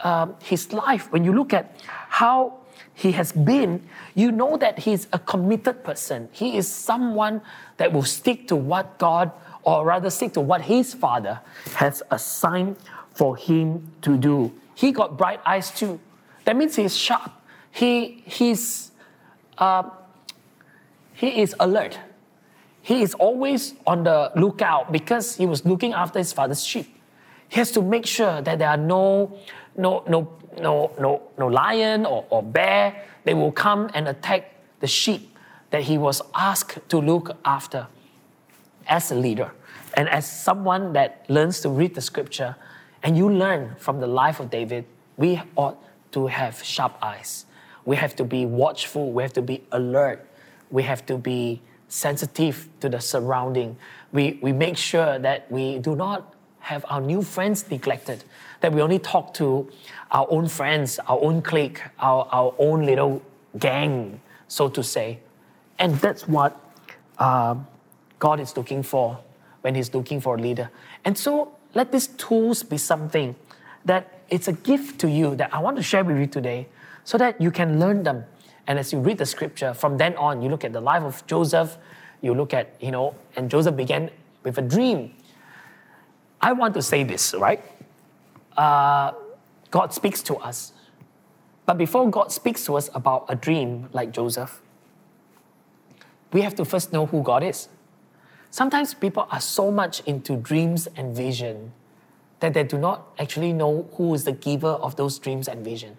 um, 0.00 0.34
his 0.42 0.72
life, 0.72 1.10
when 1.12 1.24
you 1.24 1.32
look 1.32 1.52
at 1.52 1.74
how 2.08 2.59
he 2.94 3.12
has 3.12 3.32
been, 3.32 3.88
you 4.14 4.30
know 4.30 4.56
that 4.56 4.80
he's 4.80 5.06
a 5.12 5.18
committed 5.18 5.84
person. 5.84 6.28
He 6.32 6.56
is 6.56 6.70
someone 6.70 7.40
that 7.76 7.92
will 7.92 8.04
stick 8.04 8.48
to 8.48 8.56
what 8.56 8.98
God, 8.98 9.32
or 9.62 9.84
rather 9.84 10.10
stick 10.10 10.32
to 10.34 10.40
what 10.40 10.62
his 10.62 10.94
father 10.94 11.40
has 11.76 12.02
assigned 12.10 12.76
for 13.12 13.36
him 13.36 13.90
to 14.02 14.16
do. 14.16 14.52
He 14.74 14.92
got 14.92 15.16
bright 15.16 15.40
eyes 15.44 15.70
too. 15.70 16.00
That 16.44 16.56
means 16.56 16.76
he's 16.76 16.96
sharp. 16.96 17.32
He, 17.70 18.22
he's, 18.26 18.90
uh, 19.58 19.90
he 21.14 21.42
is 21.42 21.54
alert. 21.60 21.98
He 22.82 23.02
is 23.02 23.14
always 23.14 23.74
on 23.86 24.04
the 24.04 24.32
lookout 24.36 24.90
because 24.90 25.36
he 25.36 25.46
was 25.46 25.64
looking 25.64 25.92
after 25.92 26.18
his 26.18 26.32
father's 26.32 26.64
sheep. 26.64 26.96
He 27.48 27.56
has 27.56 27.70
to 27.72 27.82
make 27.82 28.06
sure 28.06 28.40
that 28.40 28.58
there 28.58 28.68
are 28.68 28.76
no, 28.76 29.38
no, 29.76 30.02
no, 30.08 30.32
no, 30.58 30.92
no, 30.98 31.22
no 31.38 31.46
lion 31.46 32.06
or, 32.06 32.24
or 32.30 32.42
bear. 32.42 33.04
They 33.24 33.34
will 33.34 33.52
come 33.52 33.90
and 33.94 34.08
attack 34.08 34.54
the 34.80 34.86
sheep 34.86 35.36
that 35.70 35.82
he 35.82 35.98
was 35.98 36.22
asked 36.34 36.78
to 36.88 36.98
look 36.98 37.36
after 37.44 37.86
as 38.88 39.12
a 39.12 39.14
leader 39.14 39.52
and 39.94 40.08
as 40.08 40.30
someone 40.30 40.92
that 40.92 41.24
learns 41.28 41.60
to 41.60 41.68
read 41.68 41.94
the 41.94 42.00
scripture 42.00 42.56
and 43.02 43.16
you 43.16 43.28
learn 43.28 43.74
from 43.78 44.00
the 44.00 44.06
life 44.06 44.40
of 44.40 44.50
David, 44.50 44.84
we 45.16 45.40
ought 45.56 45.78
to 46.12 46.26
have 46.26 46.62
sharp 46.62 46.96
eyes. 47.02 47.46
We 47.84 47.96
have 47.96 48.14
to 48.16 48.24
be 48.24 48.46
watchful. 48.46 49.12
We 49.12 49.22
have 49.22 49.32
to 49.34 49.42
be 49.42 49.62
alert. 49.72 50.26
We 50.70 50.82
have 50.84 51.04
to 51.06 51.16
be 51.16 51.60
sensitive 51.88 52.68
to 52.80 52.88
the 52.88 53.00
surrounding. 53.00 53.76
We, 54.12 54.38
we 54.42 54.52
make 54.52 54.76
sure 54.76 55.18
that 55.18 55.50
we 55.50 55.78
do 55.78 55.96
not 55.96 56.34
have 56.60 56.84
our 56.88 57.00
new 57.00 57.22
friends 57.22 57.68
neglected, 57.70 58.22
that 58.60 58.72
we 58.72 58.82
only 58.82 58.98
talk 58.98 59.34
to 59.34 59.68
our 60.10 60.26
own 60.30 60.48
friends, 60.48 60.98
our 61.00 61.18
own 61.20 61.42
clique, 61.42 61.80
our, 61.98 62.28
our 62.30 62.54
own 62.58 62.84
little 62.84 63.22
gang, 63.58 64.20
so 64.48 64.68
to 64.68 64.82
say. 64.82 65.18
And 65.78 65.94
that's 65.96 66.28
what 66.28 66.60
uh, 67.18 67.56
God 68.18 68.40
is 68.40 68.56
looking 68.56 68.82
for 68.82 69.18
when 69.62 69.74
he's 69.74 69.94
looking 69.94 70.20
for 70.20 70.36
a 70.36 70.38
leader. 70.38 70.70
And 71.04 71.16
so 71.16 71.52
let 71.74 71.92
these 71.92 72.08
tools 72.08 72.62
be 72.62 72.76
something 72.76 73.34
that 73.84 74.20
it's 74.28 74.48
a 74.48 74.52
gift 74.52 75.00
to 75.00 75.08
you 75.08 75.36
that 75.36 75.52
I 75.54 75.58
want 75.60 75.76
to 75.76 75.82
share 75.82 76.04
with 76.04 76.18
you 76.18 76.26
today 76.26 76.68
so 77.04 77.18
that 77.18 77.40
you 77.40 77.50
can 77.50 77.80
learn 77.80 78.02
them. 78.02 78.24
And 78.66 78.78
as 78.78 78.92
you 78.92 79.00
read 79.00 79.18
the 79.18 79.26
scripture, 79.26 79.74
from 79.74 79.96
then 79.96 80.14
on, 80.16 80.42
you 80.42 80.48
look 80.48 80.64
at 80.64 80.72
the 80.72 80.80
life 80.80 81.02
of 81.02 81.26
Joseph, 81.26 81.76
you 82.20 82.34
look 82.34 82.54
at, 82.54 82.74
you 82.80 82.90
know, 82.90 83.14
and 83.36 83.50
Joseph 83.50 83.76
began 83.76 84.10
with 84.42 84.58
a 84.58 84.62
dream. 84.62 85.14
I 86.40 86.52
want 86.52 86.74
to 86.74 86.82
say 86.82 87.02
this, 87.02 87.34
right? 87.34 87.62
Uh, 88.56 89.12
God 89.70 89.92
speaks 89.92 90.22
to 90.22 90.36
us. 90.36 90.72
But 91.66 91.78
before 91.78 92.10
God 92.10 92.32
speaks 92.32 92.64
to 92.64 92.76
us 92.76 92.90
about 92.94 93.26
a 93.28 93.36
dream 93.36 93.88
like 93.92 94.12
Joseph, 94.12 94.60
we 96.32 96.42
have 96.42 96.54
to 96.56 96.64
first 96.64 96.92
know 96.92 97.06
who 97.06 97.22
God 97.22 97.42
is. 97.42 97.68
Sometimes 98.50 98.94
people 98.94 99.28
are 99.30 99.40
so 99.40 99.70
much 99.70 100.00
into 100.00 100.36
dreams 100.36 100.88
and 100.96 101.14
vision 101.14 101.72
that 102.40 102.54
they 102.54 102.64
do 102.64 102.78
not 102.78 103.06
actually 103.18 103.52
know 103.52 103.88
who 103.94 104.14
is 104.14 104.24
the 104.24 104.32
giver 104.32 104.68
of 104.68 104.96
those 104.96 105.18
dreams 105.18 105.46
and 105.46 105.64
vision. 105.64 105.96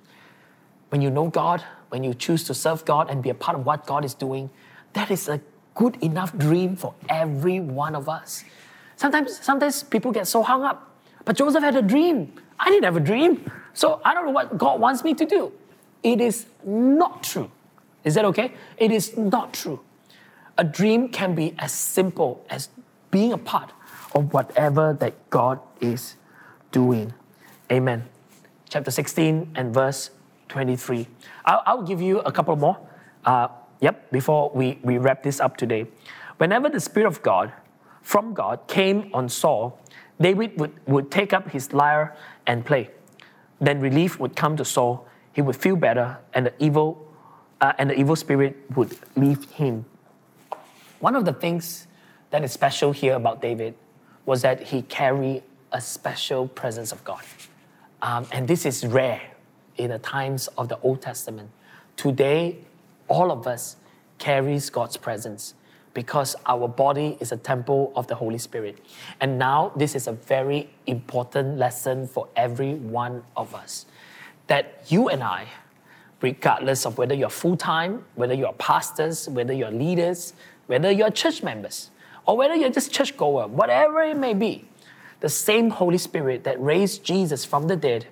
When 0.90 1.02
you 1.02 1.10
know 1.10 1.28
God, 1.28 1.64
when 1.90 2.04
you 2.04 2.14
choose 2.14 2.44
to 2.46 2.54
serve 2.54 2.84
God 2.84 3.10
and 3.10 3.24
be 3.24 3.30
a 3.30 3.34
part 3.34 3.58
of 3.58 3.66
what 3.66 3.86
God 3.86 4.04
is 4.04 4.14
doing, 4.14 4.50
that 4.94 5.10
is 5.10 5.30
a 5.30 5.40
good 5.76 5.96
enough 6.04 6.38
dream 6.38 6.76
for 6.76 6.94
every 7.08 7.60
one 7.60 7.96
of 7.96 8.10
us. 8.10 8.44
Sometimes, 8.98 9.40
sometimes 9.40 9.84
people 9.84 10.12
get 10.12 10.28
so 10.28 10.44
hung 10.44 10.64
up. 10.64 10.91
But 11.26 11.38
Joseph 11.38 11.64
had 11.64 11.76
a 11.76 11.82
dream. 11.82 12.34
I 12.60 12.70
didn't 12.70 12.86
have 12.86 12.98
a 12.98 13.02
dream. 13.02 13.50
So 13.74 14.02
I 14.04 14.14
don't 14.14 14.26
know 14.26 14.32
what 14.32 14.58
God 14.58 14.80
wants 14.80 15.04
me 15.04 15.14
to 15.14 15.26
do. 15.26 15.52
It 16.04 16.20
is 16.20 16.46
not 16.66 17.24
true. 17.24 17.52
Is 18.04 18.16
that 18.16 18.26
okay? 18.26 18.54
It 18.78 18.92
is 18.92 19.18
not 19.18 19.54
true. 19.54 19.80
A 20.58 20.64
dream 20.64 21.10
can 21.10 21.36
be 21.36 21.56
as 21.60 21.72
simple 21.72 22.46
as 22.50 22.70
being 23.12 23.34
a 23.34 23.38
part 23.38 23.72
of 24.14 24.34
whatever 24.34 24.94
that 25.00 25.30
God 25.30 25.60
is 25.80 26.16
doing. 26.72 27.14
Amen. 27.72 28.06
Chapter 28.70 28.92
16 28.92 29.52
and 29.56 29.74
verse 29.74 30.10
23. 30.50 31.08
I'll, 31.46 31.64
I'll 31.66 31.84
give 31.84 32.02
you 32.02 32.20
a 32.20 32.32
couple 32.32 32.56
more. 32.56 32.78
Uh, 33.24 33.48
yep, 33.80 34.12
before 34.12 34.52
we, 34.54 34.80
we 34.84 34.98
wrap 34.98 35.24
this 35.24 35.40
up 35.40 35.58
today. 35.58 35.88
Whenever 36.38 36.70
the 36.70 36.80
Spirit 36.80 37.08
of 37.08 37.22
God, 37.22 37.54
from 38.02 38.34
God, 38.34 38.68
came 38.68 39.10
on 39.14 39.30
Saul, 39.30 39.80
David 40.22 40.60
would, 40.60 40.72
would 40.88 41.12
take 41.12 41.34
up 41.34 41.50
his 41.50 41.74
lyre 41.74 42.16
and 42.46 42.66
play. 42.66 42.90
Then 43.60 43.80
relief 43.80 44.20
would 44.20 44.36
come 44.36 44.56
to 44.58 44.66
Saul. 44.66 45.08
He 45.34 45.42
would 45.42 45.56
feel 45.56 45.76
better, 45.76 46.18
and 46.34 46.48
the 46.48 46.54
evil, 46.60 47.08
uh, 47.62 47.74
and 47.78 47.90
the 47.90 48.00
evil 48.00 48.16
spirit 48.16 48.58
would 48.76 48.98
leave 49.16 49.50
him. 49.52 49.86
One 51.00 51.16
of 51.16 51.26
the 51.26 51.34
things 51.34 51.88
that 52.30 52.44
is 52.44 52.52
special 52.52 52.92
here 52.92 53.16
about 53.16 53.42
David 53.42 53.76
was 54.26 54.42
that 54.44 54.62
he 54.62 54.84
carried 54.84 55.44
a 55.72 55.82
special 55.82 56.48
presence 56.48 56.92
of 56.92 57.04
God. 57.04 57.24
Um, 58.02 58.28
and 58.32 58.48
this 58.48 58.66
is 58.66 58.86
rare 58.86 59.22
in 59.78 59.92
the 59.92 60.00
times 60.00 60.48
of 60.58 60.70
the 60.70 60.80
Old 60.82 61.02
Testament. 61.02 61.50
Today, 61.98 62.58
all 63.08 63.32
of 63.32 63.48
us 63.48 63.78
carries 64.18 64.70
God's 64.70 64.98
presence 64.98 65.54
because 65.94 66.36
our 66.46 66.68
body 66.68 67.18
is 67.20 67.32
a 67.32 67.38
temple 67.38 67.92
of 67.96 68.08
the 68.08 68.16
Holy 68.16 68.38
Spirit. 68.38 68.78
And 69.20 69.38
now 69.38 69.72
this 69.76 69.96
is 69.96 70.08
a 70.08 70.14
very 70.14 70.70
important 70.88 71.58
lesson 71.58 72.08
for 72.08 72.28
every 72.36 72.76
one 72.76 73.24
of 73.36 73.54
us 73.54 73.86
that 74.48 74.84
you 74.88 75.10
and 75.10 75.24
I, 75.24 75.48
regardless 76.22 76.86
of 76.86 76.98
whether 76.98 77.16
you're 77.16 77.30
full 77.30 77.58
time, 77.58 78.04
whether 78.16 78.34
you're 78.34 78.54
pastors, 78.54 79.28
whether 79.30 79.54
you're 79.54 79.72
leaders, 79.72 80.34
whether 80.68 80.92
you're 80.92 81.12
church 81.12 81.44
members, 81.44 81.90
or 82.26 82.38
whether 82.38 82.56
you're 82.56 82.70
just 82.70 82.92
churchgoer, 82.92 83.48
whatever 83.48 84.02
it 84.02 84.18
may 84.18 84.34
be, 84.34 84.66
the 85.22 85.30
same 85.30 85.70
Holy 85.70 85.98
Spirit 85.98 86.44
that 86.44 86.62
raised 86.62 87.04
Jesus 87.04 87.46
from 87.46 87.68
the 87.68 87.76
dead 87.76 88.08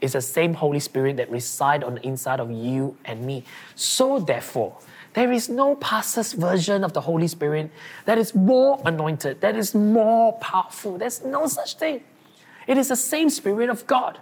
is 0.00 0.12
the 0.12 0.20
same 0.20 0.54
Holy 0.54 0.80
Spirit 0.80 1.16
that 1.16 1.30
resides 1.30 1.84
on 1.84 1.94
the 1.94 2.06
inside 2.06 2.40
of 2.40 2.50
you 2.50 2.96
and 3.04 3.24
me. 3.24 3.44
So 3.74 4.18
therefore, 4.18 4.76
there 5.14 5.30
is 5.30 5.48
no 5.48 5.76
pastor's 5.76 6.32
version 6.32 6.84
of 6.84 6.92
the 6.94 7.02
Holy 7.02 7.28
Spirit 7.28 7.70
that 8.06 8.18
is 8.18 8.34
more 8.34 8.80
anointed, 8.84 9.40
that 9.40 9.56
is 9.56 9.74
more 9.74 10.32
powerful. 10.34 10.96
There's 10.98 11.22
no 11.22 11.46
such 11.46 11.76
thing. 11.76 12.02
It 12.66 12.78
is 12.78 12.88
the 12.88 12.96
same 12.96 13.28
Spirit 13.28 13.68
of 13.68 13.86
God. 13.86 14.18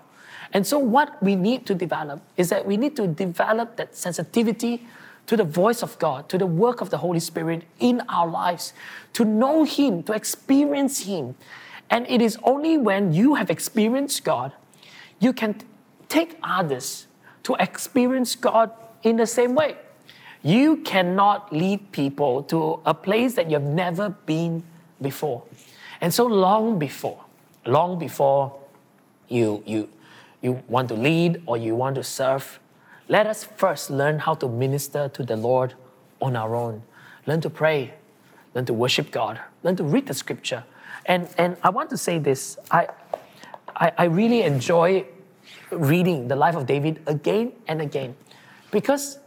And 0.52 0.66
so, 0.66 0.78
what 0.78 1.22
we 1.22 1.36
need 1.36 1.66
to 1.66 1.74
develop 1.74 2.22
is 2.36 2.48
that 2.48 2.66
we 2.66 2.76
need 2.76 2.96
to 2.96 3.06
develop 3.06 3.76
that 3.76 3.94
sensitivity 3.94 4.86
to 5.26 5.36
the 5.36 5.44
voice 5.44 5.82
of 5.82 5.96
God, 6.00 6.28
to 6.28 6.38
the 6.38 6.46
work 6.46 6.80
of 6.80 6.90
the 6.90 6.98
Holy 6.98 7.20
Spirit 7.20 7.62
in 7.78 8.00
our 8.08 8.26
lives, 8.26 8.72
to 9.12 9.24
know 9.24 9.62
Him, 9.62 10.02
to 10.04 10.12
experience 10.12 11.04
Him. 11.04 11.36
And 11.88 12.04
it 12.08 12.20
is 12.20 12.36
only 12.42 12.78
when 12.78 13.12
you 13.12 13.36
have 13.36 13.48
experienced 13.48 14.24
God, 14.24 14.52
you 15.20 15.32
can 15.32 15.60
take 16.08 16.36
others 16.42 17.06
to 17.44 17.54
experience 17.60 18.34
God 18.34 18.72
in 19.04 19.16
the 19.16 19.26
same 19.26 19.54
way. 19.54 19.76
You 20.42 20.78
cannot 20.78 21.52
lead 21.52 21.92
people 21.92 22.42
to 22.44 22.80
a 22.86 22.94
place 22.94 23.34
that 23.34 23.50
you've 23.50 23.62
never 23.62 24.10
been 24.10 24.62
before. 25.00 25.42
And 26.00 26.12
so 26.12 26.26
long 26.26 26.78
before, 26.78 27.24
long 27.66 27.98
before 27.98 28.58
you, 29.28 29.62
you, 29.66 29.88
you 30.40 30.62
want 30.66 30.88
to 30.88 30.94
lead 30.94 31.42
or 31.46 31.56
you 31.56 31.74
want 31.74 31.96
to 31.96 32.02
serve, 32.02 32.58
let 33.08 33.26
us 33.26 33.44
first 33.44 33.90
learn 33.90 34.18
how 34.18 34.34
to 34.34 34.48
minister 34.48 35.08
to 35.10 35.22
the 35.22 35.36
Lord 35.36 35.74
on 36.22 36.36
our 36.36 36.54
own. 36.54 36.82
Learn 37.26 37.40
to 37.42 37.50
pray, 37.50 37.94
learn 38.54 38.64
to 38.66 38.72
worship 38.72 39.10
God, 39.10 39.40
learn 39.62 39.76
to 39.76 39.84
read 39.84 40.06
the 40.06 40.14
scripture. 40.14 40.64
And, 41.06 41.28
and 41.36 41.56
I 41.62 41.70
want 41.70 41.90
to 41.90 41.98
say 41.98 42.18
this 42.18 42.58
I, 42.70 42.88
I, 43.76 43.92
I 43.98 44.04
really 44.04 44.42
enjoy 44.42 45.04
reading 45.70 46.28
the 46.28 46.36
life 46.36 46.56
of 46.56 46.66
David 46.66 47.02
again 47.06 47.52
and 47.68 47.80
again 47.80 48.16
because 48.70 49.18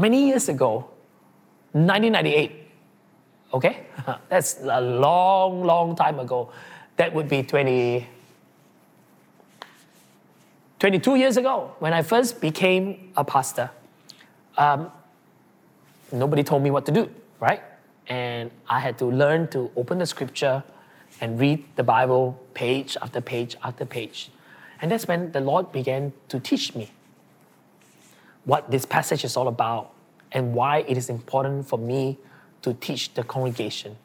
many 0.00 0.28
years 0.28 0.48
ago, 0.48 0.88
1998, 1.72 2.52
okay? 3.54 3.86
That's 4.28 4.58
a 4.62 4.80
long, 4.80 5.62
long 5.62 5.94
time 5.94 6.18
ago. 6.18 6.50
That 6.96 7.14
would 7.14 7.28
be 7.28 7.42
20, 7.42 8.06
22 10.78 11.16
years 11.16 11.36
ago, 11.36 11.74
when 11.78 11.92
I 11.92 12.02
first 12.02 12.40
became 12.40 13.12
a 13.16 13.24
pastor, 13.24 13.70
um, 14.56 14.90
nobody 16.12 16.42
told 16.42 16.62
me 16.62 16.70
what 16.70 16.86
to 16.86 16.92
do, 16.92 17.10
right? 17.38 17.62
And 18.08 18.50
I 18.68 18.80
had 18.80 18.98
to 18.98 19.06
learn 19.06 19.48
to 19.48 19.70
open 19.76 19.98
the 19.98 20.06
scripture 20.06 20.64
and 21.20 21.38
read 21.38 21.64
the 21.76 21.84
Bible 21.84 22.40
page 22.54 22.96
after 23.02 23.20
page 23.20 23.56
after 23.62 23.84
page. 23.84 24.30
And 24.80 24.90
that's 24.90 25.06
when 25.06 25.32
the 25.32 25.40
Lord 25.40 25.70
began 25.72 26.12
to 26.28 26.40
teach 26.40 26.74
me 26.74 26.90
what 28.44 28.70
this 28.70 28.84
passage 28.84 29.24
is 29.24 29.36
all 29.36 29.48
about 29.48 29.92
and 30.32 30.54
why 30.54 30.78
it 30.88 30.96
is 30.96 31.10
important 31.10 31.66
for 31.66 31.78
me 31.78 32.18
to 32.62 32.74
teach 32.74 33.14
the 33.14 33.22
congregation. 33.22 33.96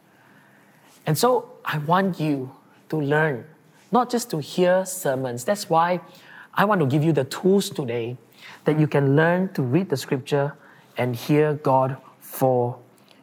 And 1.06 1.18
so 1.18 1.52
I 1.64 1.78
want 1.80 2.20
you 2.20 2.52
to 2.90 3.00
learn, 3.00 3.46
not 3.92 4.10
just 4.10 4.30
to 4.32 4.40
hear 4.40 4.86
sermons. 4.86 5.44
That's 5.44 5.70
why 5.70 6.02
I 6.54 6.66
want 6.66 6.82
to 6.82 6.88
give 6.88 7.04
you 7.04 7.12
the 7.12 7.26
tools 7.26 7.70
today 7.70 8.18
that 8.66 8.80
you 8.80 8.88
can 8.88 9.16
learn 9.16 9.54
to 9.54 9.62
read 9.62 9.90
the 9.90 9.98
scripture 9.98 10.56
and 10.98 11.16
hear 11.16 11.54
God 11.54 11.98
for 12.20 12.78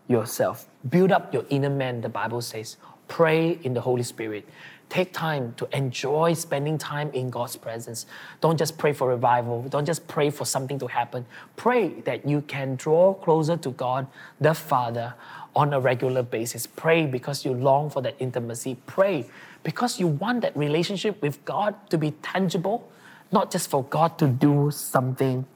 yourself. 0.08 0.68
Build 0.88 1.12
up 1.12 1.32
your 1.32 1.44
inner 1.48 1.70
man, 1.70 2.00
the 2.00 2.08
Bible 2.08 2.40
says. 2.40 2.76
Pray 3.08 3.58
in 3.62 3.74
the 3.74 3.80
Holy 3.80 4.02
Spirit. 4.02 4.48
Take 4.88 5.12
time 5.12 5.54
to 5.56 5.68
enjoy 5.76 6.34
spending 6.34 6.76
time 6.76 7.10
in 7.12 7.30
God's 7.30 7.56
presence. 7.56 8.06
Don't 8.40 8.58
just 8.58 8.76
pray 8.76 8.92
for 8.92 9.08
revival. 9.08 9.62
Don't 9.62 9.86
just 9.86 10.06
pray 10.06 10.30
for 10.30 10.44
something 10.44 10.78
to 10.78 10.86
happen. 10.86 11.24
Pray 11.56 11.88
that 12.00 12.28
you 12.28 12.42
can 12.42 12.76
draw 12.76 13.14
closer 13.14 13.56
to 13.56 13.70
God, 13.70 14.06
the 14.40 14.54
Father, 14.54 15.14
on 15.56 15.72
a 15.72 15.80
regular 15.80 16.22
basis. 16.22 16.66
Pray 16.66 17.06
because 17.06 17.44
you 17.44 17.54
long 17.54 17.90
for 17.90 18.02
that 18.02 18.16
intimacy. 18.18 18.76
Pray 18.86 19.26
because 19.62 19.98
you 19.98 20.06
want 20.06 20.42
that 20.42 20.56
relationship 20.56 21.22
with 21.22 21.44
God 21.44 21.74
to 21.90 21.98
be 21.98 22.10
tangible 22.22 22.90
not 23.32 23.50
just 23.50 23.70
for 23.70 23.82
God 23.84 24.18
to 24.18 24.28
do 24.28 24.70
something 24.70 25.46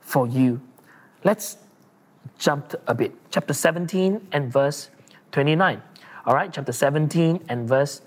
for 0.00 0.26
you. 0.26 0.60
Let's 1.24 1.58
jump 2.38 2.74
a 2.86 2.94
bit. 2.94 3.12
Chapter 3.30 3.52
17 3.52 4.28
and 4.32 4.52
verse 4.52 4.88
29. 5.32 5.82
All 6.26 6.34
right, 6.34 6.52
chapter 6.52 6.72
17 6.72 7.44
and 7.48 7.68
verse 7.68 8.00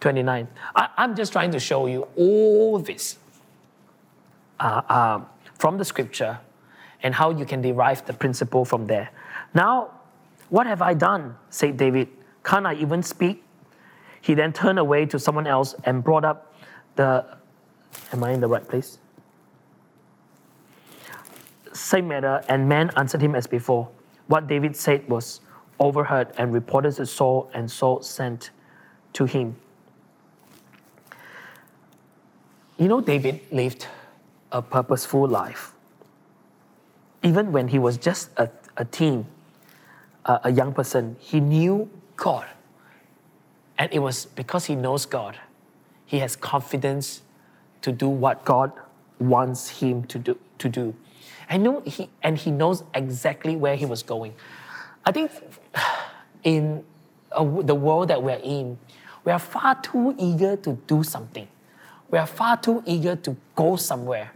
29. 0.00 0.48
I, 0.74 0.88
am 0.98 1.14
just 1.14 1.32
trying 1.32 1.50
to 1.52 1.60
show 1.60 1.86
you 1.86 2.06
all 2.16 2.78
this 2.78 3.18
uh, 4.60 4.82
uh, 4.88 5.20
from 5.58 5.78
the 5.78 5.84
scripture 5.84 6.38
and 7.02 7.14
how 7.14 7.30
you 7.30 7.44
can 7.44 7.60
derive 7.60 8.04
the 8.06 8.12
principle 8.12 8.64
from 8.64 8.86
there. 8.86 9.10
Now, 9.54 9.90
what 10.48 10.66
have 10.66 10.82
I 10.82 10.94
done? 10.94 11.36
said 11.50 11.76
David. 11.76 12.08
Can't 12.44 12.66
I 12.66 12.74
even 12.74 13.02
speak? 13.02 13.42
He 14.20 14.34
then 14.34 14.52
turned 14.52 14.78
away 14.78 15.06
to 15.06 15.18
someone 15.18 15.46
else 15.46 15.74
and 15.84 16.02
brought 16.02 16.24
up 16.24 16.54
the 16.96 17.24
Am 18.12 18.22
I 18.22 18.32
in 18.32 18.40
the 18.40 18.48
right 18.48 18.66
place? 18.66 18.98
Same 21.72 22.08
matter, 22.08 22.42
and 22.48 22.68
man 22.68 22.90
answered 22.96 23.20
him 23.20 23.34
as 23.34 23.46
before. 23.46 23.88
What 24.28 24.46
David 24.46 24.76
said 24.76 25.08
was 25.08 25.40
overheard 25.80 26.28
and 26.38 26.52
reported 26.52 26.94
to 26.96 27.06
Saul, 27.06 27.50
and 27.52 27.70
Saul 27.70 28.02
sent 28.02 28.50
to 29.14 29.24
him. 29.24 29.56
You 32.76 32.88
know, 32.88 33.00
David 33.00 33.40
lived 33.52 33.86
a 34.50 34.60
purposeful 34.60 35.28
life. 35.28 35.72
Even 37.22 37.52
when 37.52 37.68
he 37.68 37.78
was 37.78 37.96
just 37.96 38.30
a, 38.36 38.50
a 38.76 38.84
teen, 38.84 39.26
a, 40.24 40.50
young 40.50 40.72
person, 40.72 41.16
he 41.20 41.40
knew 41.40 41.88
God. 42.16 42.46
And 43.78 43.92
it 43.92 44.00
was 44.00 44.26
because 44.26 44.64
he 44.64 44.74
knows 44.74 45.06
God, 45.06 45.38
he 46.06 46.18
has 46.18 46.36
confidence 46.36 47.22
to 47.82 47.92
do 47.92 48.08
what 48.08 48.44
God 48.44 48.72
wants 49.18 49.68
him 49.68 50.04
to 50.04 50.18
do. 50.18 50.38
To 50.58 50.68
do. 50.68 50.94
I 51.48 51.56
know 51.58 51.80
he, 51.80 52.08
and 52.22 52.38
he 52.38 52.50
knows 52.50 52.84
exactly 52.94 53.56
where 53.56 53.76
he 53.76 53.86
was 53.86 54.02
going. 54.02 54.34
I 55.04 55.12
think 55.12 55.30
in 56.42 56.84
the 57.36 57.74
world 57.74 58.08
that 58.08 58.22
we're 58.22 58.40
in, 58.42 58.78
we 59.24 59.32
are 59.32 59.38
far 59.38 59.74
too 59.80 60.14
eager 60.18 60.56
to 60.56 60.78
do 60.86 61.02
something. 61.02 61.48
We 62.14 62.18
are 62.18 62.28
far 62.28 62.56
too 62.56 62.80
eager 62.86 63.16
to 63.16 63.36
go 63.56 63.74
somewhere. 63.74 64.30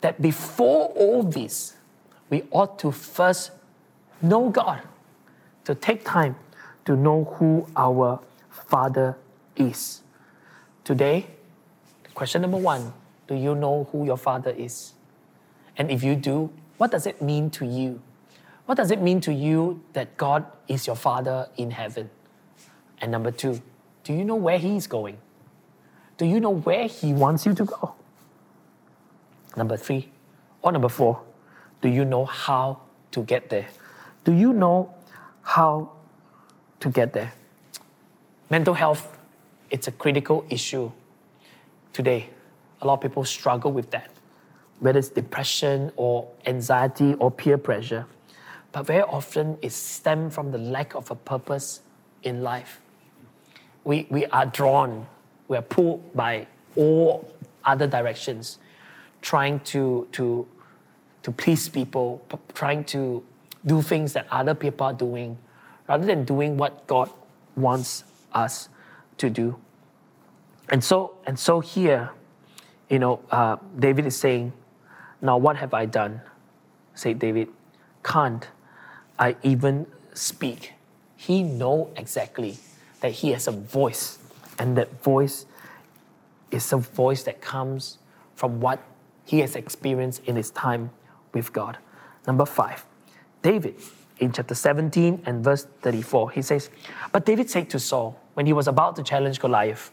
That 0.00 0.22
before 0.22 0.90
all 0.90 1.24
this, 1.24 1.74
we 2.30 2.44
ought 2.52 2.78
to 2.78 2.92
first 2.92 3.50
know 4.22 4.48
God, 4.48 4.80
to 5.64 5.74
take 5.74 6.04
time 6.04 6.36
to 6.84 6.94
know 6.94 7.24
who 7.24 7.66
our 7.74 8.20
Father 8.48 9.16
is. 9.56 10.02
Today, 10.84 11.26
question 12.14 12.42
number 12.42 12.58
one 12.58 12.92
Do 13.26 13.34
you 13.34 13.56
know 13.56 13.88
who 13.90 14.04
your 14.06 14.16
Father 14.16 14.50
is? 14.52 14.92
And 15.76 15.90
if 15.90 16.04
you 16.04 16.14
do, 16.14 16.52
what 16.78 16.92
does 16.92 17.08
it 17.08 17.20
mean 17.20 17.50
to 17.58 17.66
you? 17.66 18.00
What 18.66 18.76
does 18.76 18.92
it 18.92 19.02
mean 19.02 19.20
to 19.22 19.34
you 19.34 19.82
that 19.94 20.16
God 20.16 20.46
is 20.68 20.86
your 20.86 20.94
Father 20.94 21.48
in 21.56 21.72
heaven? 21.72 22.08
And 23.00 23.10
number 23.10 23.32
two, 23.32 23.60
do 24.04 24.12
you 24.12 24.24
know 24.24 24.36
where 24.36 24.58
He 24.58 24.76
is 24.76 24.86
going? 24.86 25.18
Do 26.16 26.26
you 26.26 26.40
know 26.40 26.50
where 26.50 26.86
He 26.86 27.12
wants 27.12 27.46
you 27.46 27.54
to 27.54 27.64
go? 27.64 27.94
Number 29.56 29.76
three, 29.76 30.08
or 30.62 30.72
number 30.72 30.88
four, 30.88 31.20
do 31.80 31.88
you 31.88 32.04
know 32.04 32.24
how 32.24 32.80
to 33.12 33.22
get 33.22 33.50
there? 33.50 33.68
Do 34.24 34.32
you 34.32 34.52
know 34.52 34.94
how 35.42 35.92
to 36.80 36.88
get 36.88 37.12
there? 37.12 37.32
Mental 38.50 38.74
health, 38.74 39.16
it's 39.70 39.88
a 39.88 39.92
critical 39.92 40.44
issue 40.50 40.90
today. 41.92 42.30
A 42.82 42.86
lot 42.86 42.94
of 42.94 43.00
people 43.00 43.24
struggle 43.24 43.72
with 43.72 43.90
that, 43.90 44.10
whether 44.80 44.98
it's 44.98 45.08
depression 45.08 45.92
or 45.96 46.28
anxiety 46.46 47.14
or 47.14 47.30
peer 47.30 47.58
pressure. 47.58 48.06
But 48.72 48.86
very 48.86 49.02
often 49.02 49.56
it 49.62 49.72
stems 49.72 50.34
from 50.34 50.50
the 50.50 50.58
lack 50.58 50.94
of 50.94 51.10
a 51.10 51.14
purpose 51.14 51.80
in 52.22 52.42
life. 52.42 52.80
We, 53.84 54.06
we 54.10 54.26
are 54.26 54.46
drawn, 54.46 55.06
we 55.48 55.56
are 55.56 55.62
pulled 55.62 56.14
by 56.14 56.46
all 56.76 57.28
other 57.64 57.86
directions, 57.86 58.58
trying 59.22 59.60
to, 59.60 60.08
to, 60.12 60.46
to 61.22 61.32
please 61.32 61.68
people, 61.68 62.24
trying 62.54 62.84
to 62.84 63.22
do 63.66 63.82
things 63.82 64.12
that 64.12 64.26
other 64.30 64.54
people 64.54 64.86
are 64.86 64.92
doing, 64.92 65.38
rather 65.88 66.06
than 66.06 66.24
doing 66.24 66.56
what 66.56 66.86
God 66.86 67.10
wants 67.56 68.04
us 68.32 68.68
to 69.18 69.30
do. 69.30 69.56
And 70.68 70.82
so, 70.82 71.16
and 71.26 71.38
so 71.38 71.60
here, 71.60 72.10
you 72.88 72.98
know, 72.98 73.20
uh, 73.30 73.56
David 73.78 74.06
is 74.06 74.16
saying, 74.16 74.52
Now 75.20 75.36
what 75.36 75.56
have 75.56 75.74
I 75.74 75.86
done? 75.86 76.20
Said 76.94 77.18
David, 77.18 77.48
can't 78.02 78.46
I 79.18 79.36
even 79.42 79.86
speak? 80.14 80.72
He 81.16 81.42
know 81.42 81.90
exactly 81.96 82.58
that 83.00 83.12
he 83.12 83.32
has 83.32 83.48
a 83.48 83.52
voice, 83.52 84.18
and 84.58 84.76
that 84.76 85.02
voice 85.02 85.46
is 86.50 86.72
a 86.72 86.76
voice 86.76 87.22
that 87.24 87.40
comes 87.40 87.98
from 88.34 88.60
what 88.60 88.82
he 89.24 89.40
has 89.40 89.56
experienced 89.56 90.22
in 90.24 90.36
his 90.36 90.50
time 90.50 90.90
with 91.32 91.52
God. 91.52 91.78
Number 92.26 92.46
five, 92.46 92.84
David 93.42 93.76
in 94.18 94.32
chapter 94.32 94.54
17 94.54 95.22
and 95.26 95.42
verse 95.42 95.66
34, 95.82 96.30
he 96.30 96.42
says, 96.42 96.70
But 97.12 97.26
David 97.26 97.50
said 97.50 97.68
to 97.70 97.78
Saul, 97.78 98.20
when 98.34 98.46
he 98.46 98.52
was 98.52 98.68
about 98.68 98.96
to 98.96 99.02
challenge 99.02 99.40
Goliath, 99.40 99.90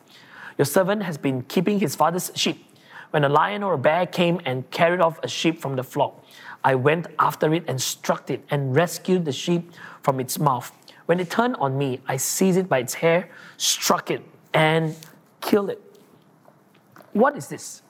Your 0.57 0.65
servant 0.65 1.03
has 1.03 1.17
been 1.17 1.43
keeping 1.43 1.79
his 1.79 1.95
father's 1.95 2.31
sheep. 2.35 2.65
When 3.11 3.23
a 3.23 3.29
lion 3.29 3.63
or 3.63 3.73
a 3.73 3.77
bear 3.77 4.05
came 4.05 4.39
and 4.45 4.69
carried 4.71 5.01
off 5.01 5.19
a 5.23 5.27
sheep 5.27 5.59
from 5.59 5.75
the 5.75 5.83
flock, 5.83 6.23
I 6.63 6.75
went 6.75 7.07
after 7.17 7.53
it 7.53 7.63
and 7.67 7.81
struck 7.81 8.29
it 8.29 8.43
and 8.49 8.75
rescued 8.75 9.25
the 9.25 9.31
sheep 9.31 9.71
from 10.01 10.19
its 10.19 10.37
mouth. 10.39 10.71
When 11.07 11.19
it 11.19 11.29
turned 11.29 11.55
on 11.57 11.77
me, 11.77 11.99
I 12.07 12.17
seized 12.17 12.57
it 12.57 12.69
by 12.69 12.79
its 12.79 12.93
hair, 12.93 13.29
struck 13.57 14.11
it, 14.11 14.21
and 14.53 14.95
kill 15.39 15.69
it. 15.69 15.81
What 17.13 17.35
is 17.35 17.47
this 17.47 17.81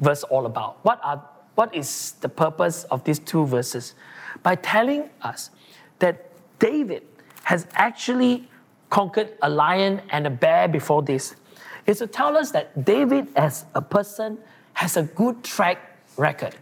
verse 0.00 0.22
all 0.24 0.46
about? 0.46 0.84
What, 0.84 1.00
are, 1.02 1.22
what 1.54 1.74
is 1.74 2.12
the 2.20 2.28
purpose 2.28 2.84
of 2.84 3.04
these 3.04 3.18
two 3.18 3.46
verses? 3.46 3.94
By 4.42 4.56
telling 4.56 5.10
us 5.22 5.50
that 5.98 6.30
David 6.58 7.02
has 7.44 7.66
actually 7.74 8.48
conquered 8.90 9.32
a 9.42 9.50
lion 9.50 10.02
and 10.10 10.26
a 10.26 10.30
bear 10.30 10.68
before 10.68 11.02
this, 11.02 11.34
is 11.86 11.98
to 11.98 12.06
tell 12.06 12.36
us 12.36 12.50
that 12.52 12.84
David, 12.84 13.28
as 13.36 13.64
a 13.74 13.82
person, 13.82 14.38
has 14.74 14.96
a 14.96 15.02
good 15.02 15.42
track 15.44 15.98
record. 16.16 16.54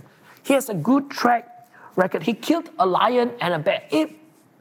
He 0.43 0.55
has 0.55 0.69
a 0.69 0.75
good 0.75 1.11
track 1.11 1.69
record. 1.97 2.23
He 2.23 2.35
killed 2.35 2.71
a 2.79 2.87
lion 2.87 3.33
and 3.41 3.55
a 3.55 3.59
bear. 3.59 3.83
It, 3.91 4.11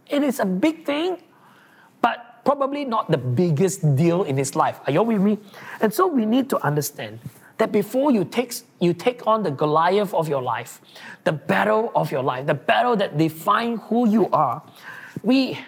it 0.07 0.23
is 0.23 0.39
a 0.39 0.45
big 0.45 0.85
thing, 0.85 1.17
probably 2.43 2.85
not 2.85 3.09
the 3.11 3.17
biggest 3.17 3.95
deal 3.95 4.23
in 4.23 4.37
his 4.37 4.55
life. 4.55 4.79
Are 4.87 4.91
you 4.91 5.03
with 5.03 5.21
me? 5.21 5.37
And 5.79 5.93
so 5.93 6.07
we 6.07 6.25
need 6.25 6.49
to 6.49 6.65
understand 6.65 7.19
that 7.57 7.71
before 7.71 8.11
you 8.11 8.25
take, 8.25 8.53
you 8.79 8.93
take 8.93 9.27
on 9.27 9.43
the 9.43 9.51
Goliath 9.51 10.13
of 10.13 10.27
your 10.27 10.41
life, 10.41 10.81
the 11.25 11.31
battle 11.31 11.91
of 11.95 12.11
your 12.11 12.23
life, 12.23 12.47
the 12.47 12.55
battle 12.55 12.95
that 12.95 13.17
defines 13.17 13.79
who 13.83 14.09
you 14.09 14.27
are, 14.31 14.63
we, 15.21 15.59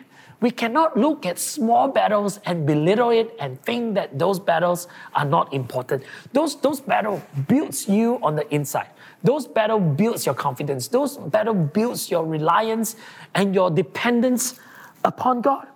we 0.41 0.49
cannot 0.49 0.97
look 0.97 1.25
at 1.25 1.37
small 1.37 1.87
battles 1.87 2.39
and 2.45 2.65
belittle 2.65 3.11
it 3.11 3.35
and 3.39 3.61
think 3.61 3.93
that 3.93 4.17
those 4.17 4.39
battles 4.39 4.87
are 5.13 5.25
not 5.25 5.53
important. 5.53 6.03
Those, 6.31 6.59
those 6.61 6.81
battles 6.81 7.21
builds 7.47 7.87
you 7.87 8.19
on 8.23 8.35
the 8.35 8.51
inside. 8.53 8.87
Those 9.23 9.45
battle 9.47 9.79
builds 9.79 10.25
your 10.25 10.35
confidence. 10.35 10.87
Those 10.87 11.17
battle 11.17 11.53
builds 11.53 12.09
your 12.09 12.25
reliance 12.25 12.95
and 13.35 13.53
your 13.53 13.69
dependence 13.69 14.59
upon 15.05 15.41
God. 15.41 15.67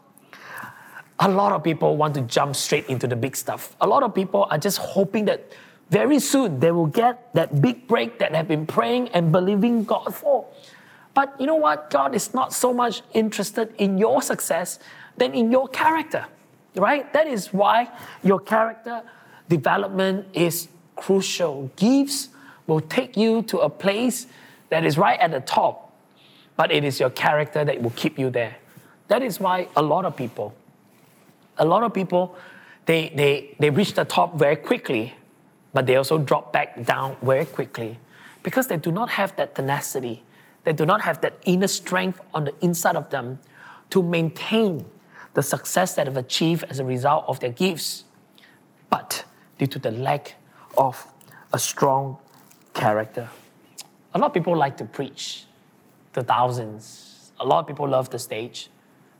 A 1.19 1.27
lot 1.27 1.51
of 1.51 1.63
people 1.63 1.97
want 1.97 2.13
to 2.15 2.21
jump 2.21 2.55
straight 2.55 2.87
into 2.87 3.07
the 3.07 3.15
big 3.15 3.35
stuff. 3.35 3.75
A 3.81 3.87
lot 3.87 4.03
of 4.03 4.13
people 4.13 4.47
are 4.51 4.57
just 4.57 4.77
hoping 4.77 5.25
that 5.25 5.51
very 5.89 6.19
soon 6.19 6.59
they 6.59 6.71
will 6.71 6.85
get 6.85 7.33
that 7.33 7.61
big 7.61 7.87
break 7.87 8.19
that 8.19 8.33
they've 8.33 8.47
been 8.47 8.67
praying 8.67 9.09
and 9.09 9.31
believing 9.31 9.83
God 9.83 10.13
for. 10.13 10.45
But 11.13 11.33
you 11.39 11.47
know 11.47 11.55
what? 11.55 11.89
God 11.89 12.13
is 12.13 12.33
not 12.33 12.53
so 12.53 12.71
much 12.73 13.01
interested 13.13 13.73
in 13.77 13.97
your 13.97 14.21
success 14.21 14.77
than 15.17 15.33
in 15.33 15.51
your 15.51 15.67
character, 15.67 16.25
right? 16.75 17.11
That 17.13 17.25
is 17.25 17.51
why 17.51 17.89
your 18.23 18.39
character 18.39 19.01
development 19.49 20.27
is 20.33 20.67
crucial. 20.95 21.71
Gifts 21.75 22.29
will 22.67 22.81
take 22.81 23.17
you 23.17 23.41
to 23.43 23.59
a 23.59 23.69
place 23.69 24.27
that 24.69 24.85
is 24.85 24.97
right 24.97 25.19
at 25.19 25.31
the 25.31 25.39
top, 25.39 25.95
but 26.55 26.71
it 26.71 26.83
is 26.83 26.99
your 26.99 27.09
character 27.09 27.65
that 27.65 27.81
will 27.81 27.93
keep 27.95 28.19
you 28.19 28.29
there. 28.29 28.57
That 29.07 29.23
is 29.23 29.39
why 29.39 29.69
a 29.75 29.81
lot 29.81 30.05
of 30.05 30.15
people, 30.15 30.53
a 31.57 31.65
lot 31.65 31.83
of 31.83 31.93
people, 31.93 32.35
they, 32.85 33.11
they, 33.15 33.55
they 33.59 33.69
reach 33.69 33.93
the 33.93 34.05
top 34.05 34.37
very 34.37 34.55
quickly, 34.55 35.13
but 35.73 35.85
they 35.85 35.95
also 35.95 36.17
drop 36.17 36.53
back 36.53 36.85
down 36.85 37.17
very 37.21 37.45
quickly 37.45 37.99
because 38.43 38.67
they 38.67 38.77
do 38.77 38.91
not 38.91 39.09
have 39.09 39.35
that 39.35 39.55
tenacity. 39.55 40.23
They 40.63 40.73
do 40.73 40.85
not 40.85 41.01
have 41.01 41.21
that 41.21 41.37
inner 41.45 41.67
strength 41.67 42.21
on 42.33 42.45
the 42.45 42.53
inside 42.61 42.95
of 42.95 43.09
them 43.09 43.39
to 43.89 44.03
maintain 44.03 44.85
the 45.33 45.43
success 45.43 45.95
that 45.95 46.05
they've 46.05 46.17
achieved 46.17 46.63
as 46.69 46.79
a 46.79 46.85
result 46.85 47.25
of 47.27 47.39
their 47.39 47.51
gifts, 47.51 48.05
but 48.89 49.23
due 49.57 49.67
to 49.67 49.79
the 49.79 49.91
lack 49.91 50.35
of 50.77 51.07
a 51.53 51.59
strong 51.59 52.17
character. 52.73 53.29
A 54.13 54.19
lot 54.19 54.27
of 54.27 54.33
people 54.33 54.55
like 54.55 54.77
to 54.77 54.85
preach 54.85 55.45
to 56.13 56.23
thousands. 56.23 57.31
A 57.39 57.45
lot 57.45 57.59
of 57.59 57.67
people 57.67 57.87
love 57.87 58.09
the 58.09 58.19
stage, 58.19 58.69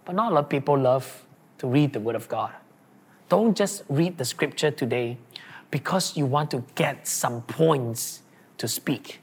but 0.05 0.15
not 0.15 0.31
a 0.31 0.35
lot 0.35 0.45
of 0.45 0.49
people 0.49 0.77
love 0.77 1.26
to 1.59 1.67
read 1.67 1.93
the 1.93 1.99
Word 1.99 2.15
of 2.15 2.27
God. 2.27 2.53
Don't 3.29 3.55
just 3.55 3.83
read 3.89 4.17
the 4.17 4.25
scripture 4.25 4.71
today 4.71 5.17
because 5.71 6.15
you 6.15 6.25
want 6.25 6.51
to 6.51 6.63
get 6.75 7.07
some 7.07 7.41
points 7.43 8.21
to 8.57 8.67
speak. 8.67 9.21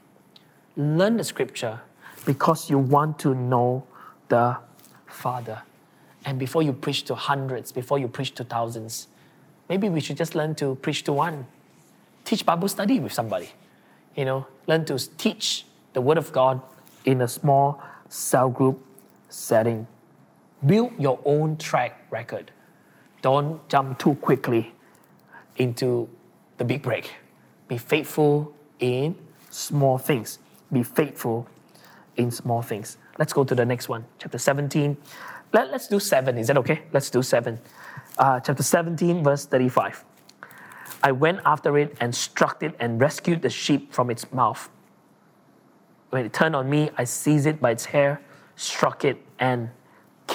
Learn 0.77 1.17
the 1.17 1.23
scripture 1.23 1.81
because 2.25 2.69
you 2.69 2.77
want 2.77 3.19
to 3.19 3.33
know 3.33 3.85
the 4.27 4.57
Father. 5.07 5.61
And 6.25 6.37
before 6.39 6.63
you 6.63 6.73
preach 6.73 7.03
to 7.05 7.15
hundreds, 7.15 7.71
before 7.71 7.99
you 7.99 8.07
preach 8.07 8.33
to 8.35 8.43
thousands, 8.43 9.07
maybe 9.69 9.89
we 9.89 9.99
should 9.99 10.17
just 10.17 10.35
learn 10.35 10.55
to 10.55 10.75
preach 10.75 11.03
to 11.03 11.13
one. 11.13 11.47
Teach 12.23 12.45
Bible 12.45 12.67
study 12.67 12.99
with 12.99 13.13
somebody 13.13 13.49
you 14.15 14.25
know, 14.25 14.47
learn 14.67 14.85
to 14.85 14.97
teach 15.17 15.65
the 15.93 16.01
Word 16.01 16.17
of 16.17 16.31
God 16.31 16.61
in 17.03 17.21
a 17.21 17.27
small 17.27 17.81
cell 18.09 18.49
group 18.49 18.83
setting. 19.29 19.87
Build 20.65 20.93
your 20.97 21.19
own 21.25 21.57
track 21.57 22.05
record. 22.09 22.51
don't 23.21 23.67
jump 23.69 23.97
too 23.97 24.15
quickly 24.15 24.73
into 25.57 26.07
the 26.57 26.65
big 26.65 26.81
break. 26.81 27.11
Be 27.67 27.77
faithful 27.77 28.53
in 28.79 29.15
small 29.49 29.97
things. 29.97 30.39
Be 30.71 30.83
faithful 30.83 31.47
in 32.17 32.31
small 32.31 32.61
things. 32.61 32.97
Let's 33.17 33.33
go 33.33 33.43
to 33.43 33.55
the 33.55 33.65
next 33.65 33.89
one, 33.89 34.05
chapter 34.19 34.37
17. 34.37 34.97
Let, 35.53 35.69
us 35.73 35.87
do 35.87 35.99
seven. 35.99 36.37
Is 36.37 36.47
that 36.47 36.57
okay? 36.57 36.81
Let's 36.91 37.09
do 37.09 37.21
seven. 37.21 37.59
Uh, 38.17 38.39
chapter 38.39 38.63
17, 38.63 39.23
verse 39.23 39.45
35. 39.45 40.03
I 41.01 41.11
went 41.11 41.39
after 41.45 41.77
it 41.77 41.95
and 41.99 42.13
struck 42.13 42.63
it 42.63 42.75
and 42.79 42.99
rescued 42.99 43.41
the 43.41 43.49
sheep 43.49 43.93
from 43.93 44.09
its 44.09 44.31
mouth. 44.33 44.69
When 46.09 46.25
it 46.25 46.33
turned 46.33 46.55
on 46.55 46.69
me, 46.69 46.89
I 46.97 47.03
seized 47.03 47.47
it 47.47 47.61
by 47.61 47.71
its 47.71 47.85
hair, 47.85 48.21
struck 48.55 49.05
it, 49.05 49.21
and 49.39 49.69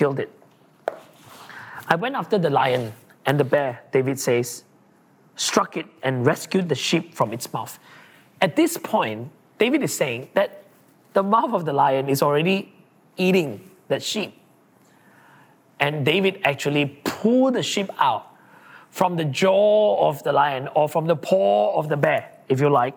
killed 0.01 0.19
it. 0.19 0.33
I 1.87 1.95
went 1.95 2.15
after 2.15 2.39
the 2.39 2.49
lion 2.49 2.95
and 3.27 3.39
the 3.39 3.45
bear, 3.45 3.83
David 3.93 4.19
says, 4.19 4.65
struck 5.37 5.77
it 5.77 5.85
and 6.03 6.25
rescued 6.25 6.71
the 6.71 6.75
sheep 6.75 7.15
from 7.15 7.35
its 7.35 7.53
mouth. 7.53 7.79
At 8.41 8.57
this 8.57 8.79
point, 8.79 9.31
David 9.59 9.83
is 9.83 9.95
saying 9.95 10.31
that 10.33 10.65
the 11.13 11.23
mouth 11.23 11.53
of 11.53 11.67
the 11.67 11.75
lion 11.75 12.09
is 12.09 12.23
already 12.23 12.73
eating 13.19 13.69
that 13.89 14.03
sheep. 14.03 14.33
And 15.79 16.03
David 16.07 16.41
actually 16.45 16.99
pulled 17.05 17.53
the 17.53 17.63
sheep 17.63 17.91
out 17.99 18.27
from 18.89 19.17
the 19.17 19.27
jaw 19.27 20.09
of 20.09 20.23
the 20.23 20.33
lion 20.33 20.67
or 20.75 20.89
from 20.89 21.05
the 21.09 21.17
paw 21.17 21.79
of 21.79 21.91
the 21.91 21.99
bear, 21.99 22.31
if 22.49 22.59
you 22.59 22.71
like. 22.71 22.95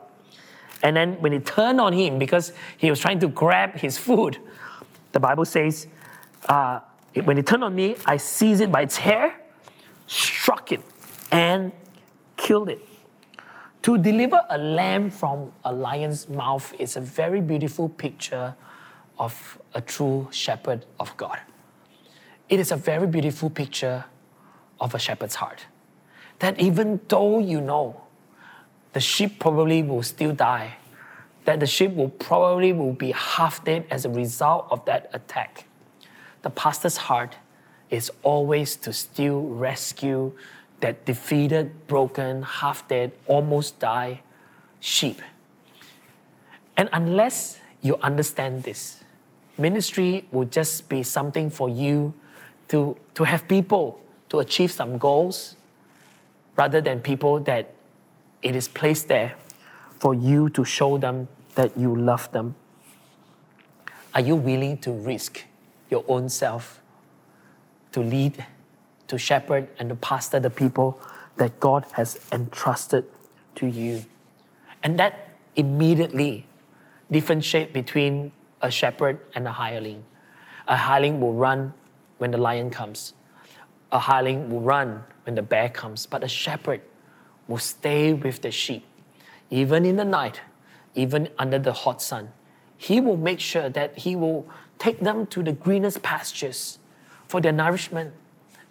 And 0.81 0.95
then 0.95 1.19
when 1.19 1.33
it 1.33 1.45
turned 1.45 1.81
on 1.81 1.91
him, 1.91 2.17
because 2.17 2.53
he 2.77 2.89
was 2.89 3.01
trying 3.01 3.19
to 3.19 3.27
grab 3.27 3.73
his 3.75 3.97
food, 3.97 4.37
the 5.11 5.19
Bible 5.19 5.43
says, 5.43 5.87
uh, 6.47 6.79
when 7.21 7.37
it 7.37 7.45
turned 7.45 7.63
on 7.63 7.75
me, 7.75 7.95
I 8.05 8.17
seized 8.17 8.61
it 8.61 8.71
by 8.71 8.81
its 8.81 8.97
hair, 8.97 9.35
struck 10.07 10.71
it, 10.71 10.81
and 11.31 11.71
killed 12.37 12.69
it. 12.69 12.81
To 13.83 13.97
deliver 13.97 14.41
a 14.49 14.57
lamb 14.57 15.09
from 15.09 15.51
a 15.63 15.73
lion's 15.73 16.29
mouth 16.29 16.73
is 16.79 16.95
a 16.95 17.01
very 17.01 17.41
beautiful 17.41 17.89
picture 17.89 18.55
of 19.19 19.59
a 19.73 19.81
true 19.81 20.27
shepherd 20.31 20.85
of 20.99 21.15
God. 21.17 21.39
It 22.49 22.59
is 22.59 22.71
a 22.71 22.77
very 22.77 23.07
beautiful 23.07 23.49
picture 23.49 24.05
of 24.79 24.95
a 24.95 24.99
shepherd's 24.99 25.35
heart. 25.35 25.65
That 26.39 26.59
even 26.59 26.99
though 27.07 27.39
you 27.39 27.61
know 27.61 28.01
the 28.93 28.99
sheep 28.99 29.39
probably 29.39 29.83
will 29.83 30.03
still 30.03 30.33
die, 30.33 30.77
that 31.45 31.59
the 31.59 31.67
sheep 31.67 31.93
will 31.93 32.09
probably 32.09 32.73
will 32.73 32.93
be 32.93 33.11
half 33.11 33.63
dead 33.65 33.85
as 33.89 34.05
a 34.05 34.09
result 34.09 34.67
of 34.71 34.85
that 34.85 35.09
attack. 35.13 35.65
The 36.43 36.49
pastor's 36.49 36.97
heart 36.97 37.35
is 37.89 38.11
always 38.21 38.75
to 38.77 38.93
still 38.93 39.41
rescue 39.41 40.33
that 40.81 41.05
defeated, 41.05 41.87
broken, 41.87 42.43
half 42.43 42.87
dead, 42.87 43.11
almost 43.27 43.79
die 43.79 44.21
sheep. 44.79 45.21
And 46.75 46.89
unless 46.91 47.59
you 47.81 47.97
understand 47.97 48.63
this, 48.63 49.03
ministry 49.57 50.27
will 50.31 50.45
just 50.45 50.89
be 50.89 51.03
something 51.03 51.49
for 51.49 51.69
you 51.69 52.13
to, 52.67 52.97
to 53.15 53.23
have 53.23 53.47
people 53.47 54.01
to 54.29 54.39
achieve 54.39 54.71
some 54.71 54.97
goals 54.97 55.55
rather 56.57 56.81
than 56.81 56.99
people 56.99 57.39
that 57.41 57.73
it 58.41 58.55
is 58.55 58.67
placed 58.67 59.07
there 59.07 59.35
for 59.99 60.13
you 60.13 60.49
to 60.49 60.65
show 60.65 60.97
them 60.97 61.27
that 61.55 61.77
you 61.77 61.95
love 61.95 62.29
them? 62.31 62.55
Are 64.13 64.21
you 64.21 64.35
willing 64.35 64.77
to 64.79 64.91
risk 64.91 65.43
your 65.93 66.03
own 66.07 66.27
self 66.27 66.81
to 67.93 68.01
lead, 68.01 68.45
to 69.07 69.17
shepherd, 69.17 69.69
and 69.77 69.89
to 69.89 69.95
pastor 69.95 70.39
the 70.39 70.49
people 70.49 70.99
that 71.37 71.59
God 71.59 71.85
has 71.93 72.19
entrusted 72.31 73.05
to 73.55 73.67
you? 73.67 74.03
And 74.81 74.99
that 74.99 75.29
immediately 75.55 76.45
differentiate 77.11 77.71
between 77.73 78.31
a 78.61 78.71
shepherd 78.71 79.19
and 79.35 79.47
a 79.47 79.51
hireling. 79.51 80.03
A 80.67 80.75
hireling 80.75 81.19
will 81.21 81.33
run 81.33 81.73
when 82.17 82.31
the 82.31 82.37
lion 82.37 82.69
comes. 82.69 83.13
A 83.91 83.99
hireling 83.99 84.49
will 84.49 84.61
run 84.61 85.03
when 85.25 85.35
the 85.35 85.41
bear 85.41 85.69
comes. 85.69 86.05
But 86.05 86.23
a 86.23 86.27
shepherd 86.27 86.81
will 87.47 87.59
stay 87.59 88.13
with 88.13 88.41
the 88.41 88.51
sheep, 88.51 88.83
even 89.49 89.85
in 89.85 89.97
the 89.97 90.05
night, 90.05 90.41
even 90.95 91.29
under 91.37 91.59
the 91.59 91.73
hot 91.73 92.01
sun. 92.01 92.31
He 92.77 92.99
will 92.99 93.17
make 93.17 93.39
sure 93.39 93.69
that 93.69 93.99
he 93.99 94.15
will 94.15 94.47
take 94.83 94.99
them 94.99 95.25
to 95.27 95.41
the 95.41 95.53
greenest 95.53 96.01
pastures 96.03 96.77
for 97.27 97.39
their 97.39 97.53
nourishment. 97.53 98.13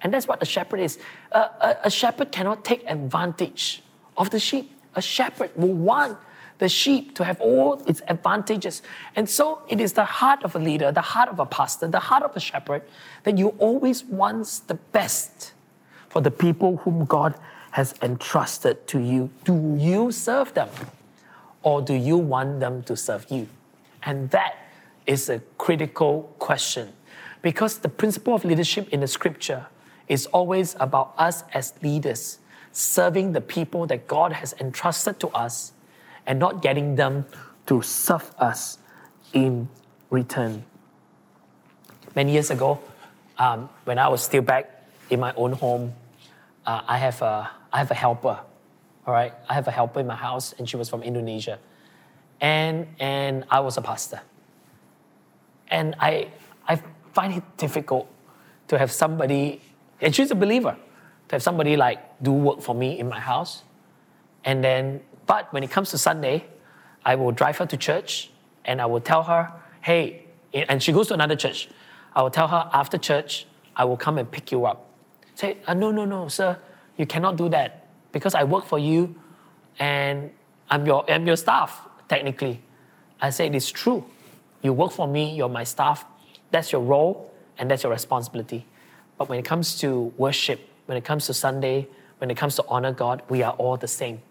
And 0.03 0.13
that's 0.13 0.29
what 0.29 0.43
a 0.43 0.45
shepherd 0.45 0.81
is. 0.81 0.99
A, 1.31 1.39
a, 1.39 1.77
a 1.85 1.91
shepherd 1.91 2.31
cannot 2.31 2.67
take 2.67 2.85
advantage 2.87 3.83
of 4.19 4.29
the 4.29 4.39
sheep. 4.39 4.71
A 4.95 5.01
shepherd 5.01 5.51
will 5.57 5.73
want 5.73 6.19
the 6.59 6.69
sheep 6.69 7.15
to 7.15 7.25
have 7.25 7.41
all 7.41 7.83
its 7.87 8.03
advantages. 8.09 8.83
And 9.17 9.29
so 9.29 9.63
it 9.69 9.81
is 9.81 9.95
the 9.95 10.05
heart 10.05 10.45
of 10.45 10.55
a 10.55 10.59
leader, 10.59 10.93
the 10.93 11.01
heart 11.01 11.31
of 11.31 11.39
a 11.39 11.47
pastor, 11.47 11.89
the 11.89 12.07
heart 12.11 12.23
of 12.23 12.37
a 12.37 12.41
shepherd 12.41 12.83
that 13.23 13.39
you 13.39 13.49
always 13.59 14.05
want 14.05 14.61
the 14.67 14.75
best 14.75 15.55
for 16.11 16.21
the 16.21 16.31
people 16.31 16.77
whom 16.85 17.07
God 17.07 17.35
has 17.71 17.95
entrusted 18.03 18.87
to 18.89 18.99
you. 19.01 19.31
Do 19.45 19.77
you 19.79 20.13
serve 20.13 20.53
them 20.53 20.69
or 21.63 21.81
do 21.81 21.95
you 21.95 22.19
want 22.19 22.61
them 22.61 22.83
to 22.83 22.97
serve 22.99 23.25
you? 23.31 23.49
And 24.03 24.29
that 24.31 24.62
is 25.07 25.29
a 25.29 25.41
critical 25.59 26.35
question 26.39 26.93
because 27.43 27.79
the 27.79 27.89
principle 27.89 28.35
of 28.35 28.45
leadership 28.45 28.89
in 28.91 29.01
the 29.01 29.07
scripture 29.07 29.67
is 30.09 30.27
always 30.27 30.77
about 30.79 31.15
us 31.19 31.45
as 31.55 31.75
leaders 31.83 32.39
serving 32.73 33.33
the 33.33 33.41
people 33.41 33.87
that 33.87 34.07
God 34.07 34.33
has 34.33 34.55
entrusted 34.61 35.21
to 35.21 35.29
us 35.29 35.73
and 36.27 36.39
not 36.39 36.63
getting 36.63 36.97
them 36.97 37.27
to 37.67 37.83
serve 37.83 38.33
us 38.39 38.79
in 39.33 39.69
return. 40.11 40.65
Many 42.15 42.33
years 42.33 42.51
ago, 42.51 42.81
um, 43.39 43.69
when 43.85 43.99
I 43.99 44.09
was 44.09 44.23
still 44.23 44.43
back 44.43 44.87
in 45.11 45.21
my 45.21 45.33
own 45.35 45.53
home, 45.53 45.93
uh, 46.67 46.83
I, 46.87 46.99
have 46.99 47.21
a, 47.23 47.51
I 47.73 47.79
have 47.79 47.91
a 47.91 47.95
helper. 47.95 48.39
All 49.07 49.13
right, 49.13 49.33
I 49.49 49.55
have 49.55 49.67
a 49.67 49.71
helper 49.71 50.01
in 50.01 50.07
my 50.07 50.15
house, 50.15 50.55
and 50.59 50.69
she 50.69 50.77
was 50.77 50.89
from 50.89 51.03
Indonesia, 51.03 51.59
and 52.41 52.87
and 53.01 53.45
I 53.51 53.59
was 53.59 53.77
a 53.77 53.83
pastor. 53.83 54.21
And 55.73 55.97
I 55.99 56.29
I 56.69 56.81
find 57.13 57.35
it 57.35 57.43
difficult 57.57 58.07
to 58.69 58.79
have 58.79 58.93
somebody, 58.93 59.61
and 60.01 60.15
she's 60.15 60.31
a 60.31 60.37
believer, 60.37 60.77
to 61.29 61.35
have 61.35 61.43
somebody 61.43 61.77
like 61.77 61.99
do 62.23 62.31
work 62.31 62.61
for 62.63 62.75
me 62.77 63.01
in 63.01 63.09
my 63.09 63.19
house, 63.19 63.65
and 64.45 64.63
then 64.63 65.01
but 65.27 65.53
when 65.53 65.63
it 65.63 65.71
comes 65.71 65.91
to 65.91 65.99
Sunday, 65.99 66.47
I 67.05 67.15
will 67.15 67.33
drive 67.33 67.59
her 67.59 67.67
to 67.67 67.77
church 67.77 68.31
and 68.65 68.81
I 68.81 68.87
will 68.87 69.01
tell 69.01 69.23
her, 69.25 69.53
hey, 69.81 70.27
and 70.53 70.83
she 70.83 70.93
goes 70.93 71.09
to 71.09 71.15
another 71.15 71.37
church. 71.37 71.69
I 72.15 72.23
will 72.23 72.31
tell 72.31 72.49
her 72.49 72.69
after 72.73 72.99
church, 72.99 73.47
I 73.75 73.85
will 73.85 73.97
come 73.97 74.19
and 74.19 74.31
pick 74.31 74.53
you 74.53 74.67
up. 74.67 74.89
Say, 75.35 75.57
uh, 75.67 75.75
no, 75.75 75.91
no, 75.91 76.05
no, 76.05 76.29
sir, 76.29 76.59
you 76.97 77.07
cannot 77.07 77.37
do 77.37 77.49
that 77.49 77.87
because 78.13 78.35
I 78.35 78.45
work 78.45 78.67
for 78.67 78.79
you 78.79 79.15
and 79.79 80.31
I'm 80.69 80.87
your, 80.87 81.11
I'm 81.11 81.27
your 81.27 81.37
staff, 81.37 81.89
technically. 82.09 82.61
I 83.21 83.31
say, 83.31 83.47
it 83.47 83.55
is 83.55 83.71
true. 83.71 84.05
You 84.63 84.73
work 84.73 84.93
for 84.93 85.09
me, 85.09 85.35
you're 85.35 85.49
my 85.49 85.65
staff. 85.65 86.05
That's 86.51 86.73
your 86.73 86.81
role 86.81 87.33
and 87.59 87.71
that's 87.71 87.83
your 87.83 87.93
responsibility. 87.93 88.67
But 89.19 89.29
when 89.29 89.39
it 89.39 89.45
comes 89.45 89.79
to 89.81 90.13
worship, 90.17 90.61
when 90.87 90.97
it 90.97 91.05
comes 91.05 91.27
to 91.27 91.35
Sunday, 91.35 91.89
when 92.19 92.31
it 92.31 92.37
comes 92.37 92.57
to 92.57 92.65
honor 92.69 92.93
God, 92.93 93.23
we 93.29 93.43
are 93.43 93.53
all 93.53 93.77
the 93.77 93.89
same. 93.89 94.23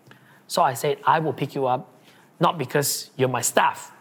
So 0.47 0.61
I 0.61 0.73
said, 0.73 0.97
I 1.05 1.19
will 1.19 1.33
pick 1.33 1.55
you 1.55 1.65
up, 1.67 1.93
not 2.39 2.57
because 2.57 3.09
you're 3.17 3.29
my 3.29 3.41
staff, 3.41 3.91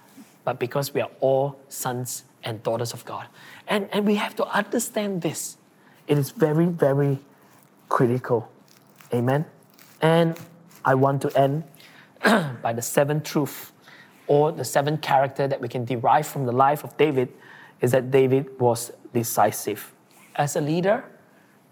but 0.45 0.59
because 0.59 0.95
we 0.95 1.01
are 1.01 1.11
all 1.21 1.61
sons 1.69 2.25
and 2.43 2.63
daughters 2.63 2.93
of 2.93 3.05
God. 3.05 3.27
And, 3.69 3.89
and 3.93 4.07
we 4.07 4.15
have 4.17 4.35
to 4.37 4.47
understand 4.47 5.23
this. 5.23 5.57
It 6.07 6.19
is 6.19 6.31
very, 6.31 6.67
very 6.67 7.19
critical. 7.89 8.51
Amen. 9.13 9.45
And 10.01 10.39
I 10.85 10.95
want 10.95 11.23
to 11.23 11.39
end 11.39 11.65
by 12.63 12.73
the 12.73 12.83
seventh 12.83 13.25
truth 13.25 13.73
or 14.31 14.53
the 14.53 14.65
seventh 14.65 15.01
character 15.01 15.49
that 15.49 15.61
we 15.61 15.67
can 15.67 15.85
derive 15.85 16.25
from 16.25 16.47
the 16.47 16.53
life 16.53 16.85
of 16.85 16.97
David 16.97 17.29
is 17.81 17.91
that 17.91 18.13
David 18.13 18.47
was 18.61 18.93
decisive. 19.13 19.93
As 20.37 20.55
a 20.55 20.61
leader, 20.61 21.03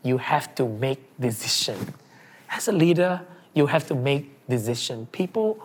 you 0.03 0.19
have 0.19 0.57
to 0.57 0.67
make 0.67 0.99
decision. 1.21 1.95
As 2.51 2.67
a 2.67 2.73
leader, 2.73 3.21
you 3.55 3.67
have 3.67 3.87
to 3.87 3.95
make 3.95 4.45
decision. 4.49 5.07
People 5.13 5.65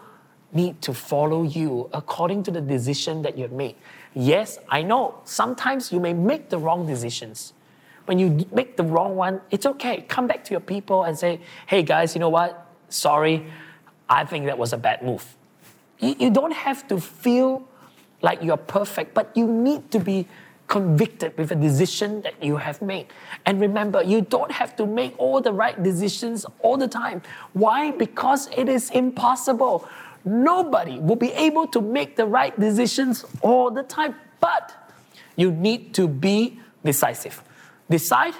need 0.52 0.84
to 0.84 0.94
follow 0.94 1.42
you 1.42 1.90
according 1.94 2.44
to 2.44 2.52
the 2.52 2.62
decision 2.62 3.24
that 3.24 3.38
you 3.38 3.42
have 3.42 3.52
made. 3.52 3.76
Yes, 4.14 4.60
I 4.70 4.84
know 4.84 5.16
sometimes 5.24 5.92
you 5.92 6.00
may 6.00 6.14
make 6.14 6.50
the 6.50 6.60
wrong 6.60 6.86
decisions. 6.86 7.54
When 8.06 8.20
you 8.20 8.46
make 8.52 8.78
the 8.78 8.84
wrong 8.84 9.16
one, 9.16 9.42
it's 9.50 9.66
okay. 9.66 10.06
Come 10.08 10.28
back 10.28 10.44
to 10.44 10.52
your 10.52 10.60
people 10.60 11.06
and 11.06 11.18
say, 11.18 11.42
hey 11.66 11.82
guys, 11.82 12.14
you 12.14 12.20
know 12.20 12.30
what? 12.30 12.68
Sorry, 12.90 13.48
I 14.08 14.26
think 14.26 14.46
that 14.46 14.60
was 14.60 14.74
a 14.74 14.78
bad 14.78 15.02
move. 15.02 15.26
You, 16.04 16.30
don't 16.30 16.54
have 16.54 16.88
to 16.90 17.00
feel 17.00 17.68
like 18.22 18.42
you're 18.42 18.58
perfect, 18.58 19.14
but 19.14 19.36
you 19.36 19.48
need 19.48 19.92
to 19.92 20.00
be 20.00 20.28
convicted 20.68 21.38
with 21.38 21.52
a 21.52 21.56
decision 21.56 22.22
that 22.22 22.42
you 22.42 22.58
have 22.58 22.82
made. 22.82 23.08
And 23.46 23.60
remember, 23.60 24.02
you 24.02 24.22
don't 24.22 24.52
have 24.52 24.76
to 24.78 24.86
make 24.86 25.14
all 25.18 25.42
the 25.42 25.54
right 25.54 25.82
decisions 25.82 26.46
all 26.62 26.78
the 26.78 26.88
time. 26.88 27.22
Why? 27.54 27.92
Because 27.92 28.50
it 28.56 28.70
is 28.70 28.90
impossible. 28.92 29.88
Nobody 30.26 31.00
will 31.00 31.18
be 31.18 31.32
able 31.34 31.68
to 31.68 31.82
make 31.82 32.16
the 32.16 32.26
right 32.26 32.58
decisions 32.60 33.26
all 33.42 33.70
the 33.72 33.84
time. 33.84 34.16
But 34.40 34.74
you 35.36 35.52
need 35.52 35.94
to 35.96 36.08
be 36.08 36.60
decisive. 36.84 37.44
Decide, 37.90 38.34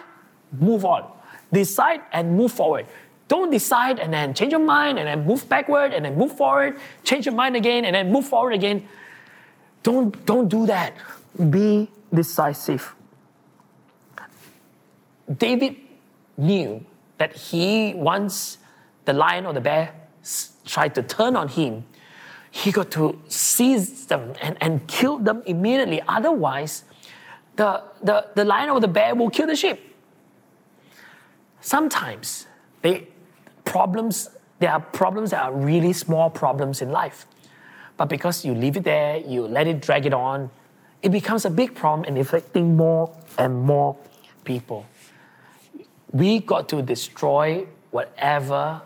move 0.52 0.86
on. 0.86 1.12
Decide 1.52 2.02
and 2.12 2.36
move 2.36 2.52
forward. 2.52 2.88
Don't 3.34 3.50
decide 3.50 3.98
and 3.98 4.14
then 4.14 4.36
change 4.36 4.52
your 4.52 4.62
mind 4.62 5.00
and 5.00 5.08
then 5.08 5.26
move 5.26 5.50
backward 5.50 5.92
and 5.92 6.06
then 6.06 6.16
move 6.16 6.38
forward, 6.38 6.80
change 7.04 7.26
your 7.26 7.34
mind 7.34 7.56
again 7.56 7.84
and 7.84 7.96
then 7.96 8.12
move 8.12 8.28
forward 8.28 8.54
again. 8.54 8.88
Don't, 9.82 10.24
don't 10.28 10.48
do 10.48 10.68
that. 10.68 10.94
Be 11.50 11.90
decisive. 12.14 12.94
David 15.36 15.78
knew 16.38 16.86
that 17.18 17.34
he, 17.36 17.96
once 17.96 18.60
the 19.06 19.14
lion 19.14 19.48
or 19.48 19.54
the 19.54 19.62
bear 19.62 19.96
tried 20.64 20.94
to 20.94 21.02
turn 21.02 21.36
on 21.36 21.48
him, 21.48 21.86
he 22.52 22.72
got 22.72 22.92
to 22.92 23.20
seize 23.30 24.06
them 24.06 24.34
and, 24.44 24.58
and 24.62 24.86
kill 24.86 25.18
them 25.18 25.42
immediately. 25.48 26.04
Otherwise, 26.08 26.84
the, 27.56 27.82
the, 28.04 28.28
the 28.36 28.46
lion 28.46 28.70
or 28.70 28.80
the 28.80 28.88
bear 28.88 29.16
will 29.16 29.32
kill 29.32 29.48
the 29.48 29.56
sheep. 29.56 29.80
Sometimes 31.62 32.46
they 32.84 33.08
problems, 33.74 34.30
there 34.60 34.72
are 34.72 34.80
problems 34.80 35.32
that 35.32 35.42
are 35.42 35.52
really 35.52 35.94
small 35.94 36.30
problems 36.30 36.80
in 36.80 36.92
life. 36.92 37.26
But 37.98 38.08
because 38.08 38.46
you 38.46 38.54
leave 38.54 38.78
it 38.78 38.84
there, 38.84 39.18
you 39.18 39.48
let 39.48 39.66
it 39.66 39.82
drag 39.82 40.06
it 40.06 40.14
on, 40.14 40.52
it 41.02 41.12
becomes 41.12 41.44
a 41.44 41.50
big 41.50 41.74
problem 41.74 42.06
and 42.08 42.20
affecting 42.20 42.78
more 42.78 43.10
and 43.40 43.64
more 43.64 43.98
people. 44.44 44.86
We 46.12 46.40
got 46.40 46.70
to 46.70 46.84
destroy 46.84 47.66
whatever 47.90 48.84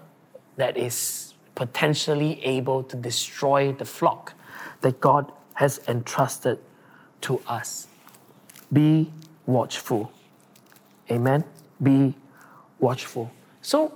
that 0.55 0.77
is 0.77 1.33
potentially 1.55 2.41
able 2.45 2.83
to 2.83 2.95
destroy 2.95 3.73
the 3.73 3.85
flock 3.85 4.35
that 4.81 5.01
God 5.01 5.29
has 5.55 5.81
entrusted 5.89 6.59
to 7.27 7.41
us. 7.45 7.87
Be 8.71 9.11
watchful. 9.45 10.13
Amen. 11.11 11.43
Be 11.83 12.15
watchful. 12.79 13.31
So, 13.61 13.91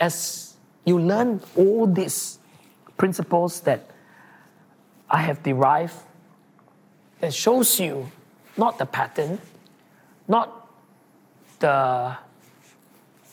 as 0.00 0.54
you 0.84 0.98
learn 0.98 1.40
all 1.56 1.86
these 1.86 2.38
principles 2.96 3.60
that 3.60 3.90
I 5.08 5.18
have 5.18 5.42
derived, 5.42 5.94
that 7.20 7.34
shows 7.34 7.78
you 7.78 8.10
not 8.56 8.78
the 8.78 8.86
pattern, 8.86 9.38
not 10.26 10.68
the 11.58 12.16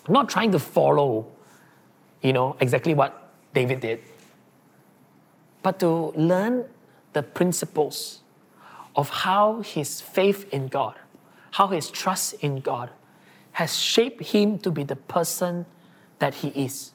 not 0.10 0.30
trying 0.30 0.52
to 0.52 0.60
follow, 0.60 1.28
you 2.22 2.32
know, 2.32 2.56
exactly 2.60 2.94
what 2.94 3.30
David 3.54 3.82
did, 3.82 4.00
but 5.62 5.80
to 5.80 6.14
learn 6.16 6.66
the 7.14 7.24
principles 7.24 8.22
of 8.96 9.10
how 9.10 9.62
his 9.62 10.00
faith 10.00 10.48
in 10.54 10.68
God, 10.68 10.96
how 11.52 11.68
his 11.68 11.90
trust 11.90 12.36
in 12.36 12.60
God 12.60 12.90
has 13.54 13.76
shaped 13.76 14.24
him 14.24 14.60
to 14.60 14.72
be 14.72 14.84
the 14.84 14.96
person 14.96 15.66
that 16.20 16.36
he 16.36 16.50
is. 16.50 16.92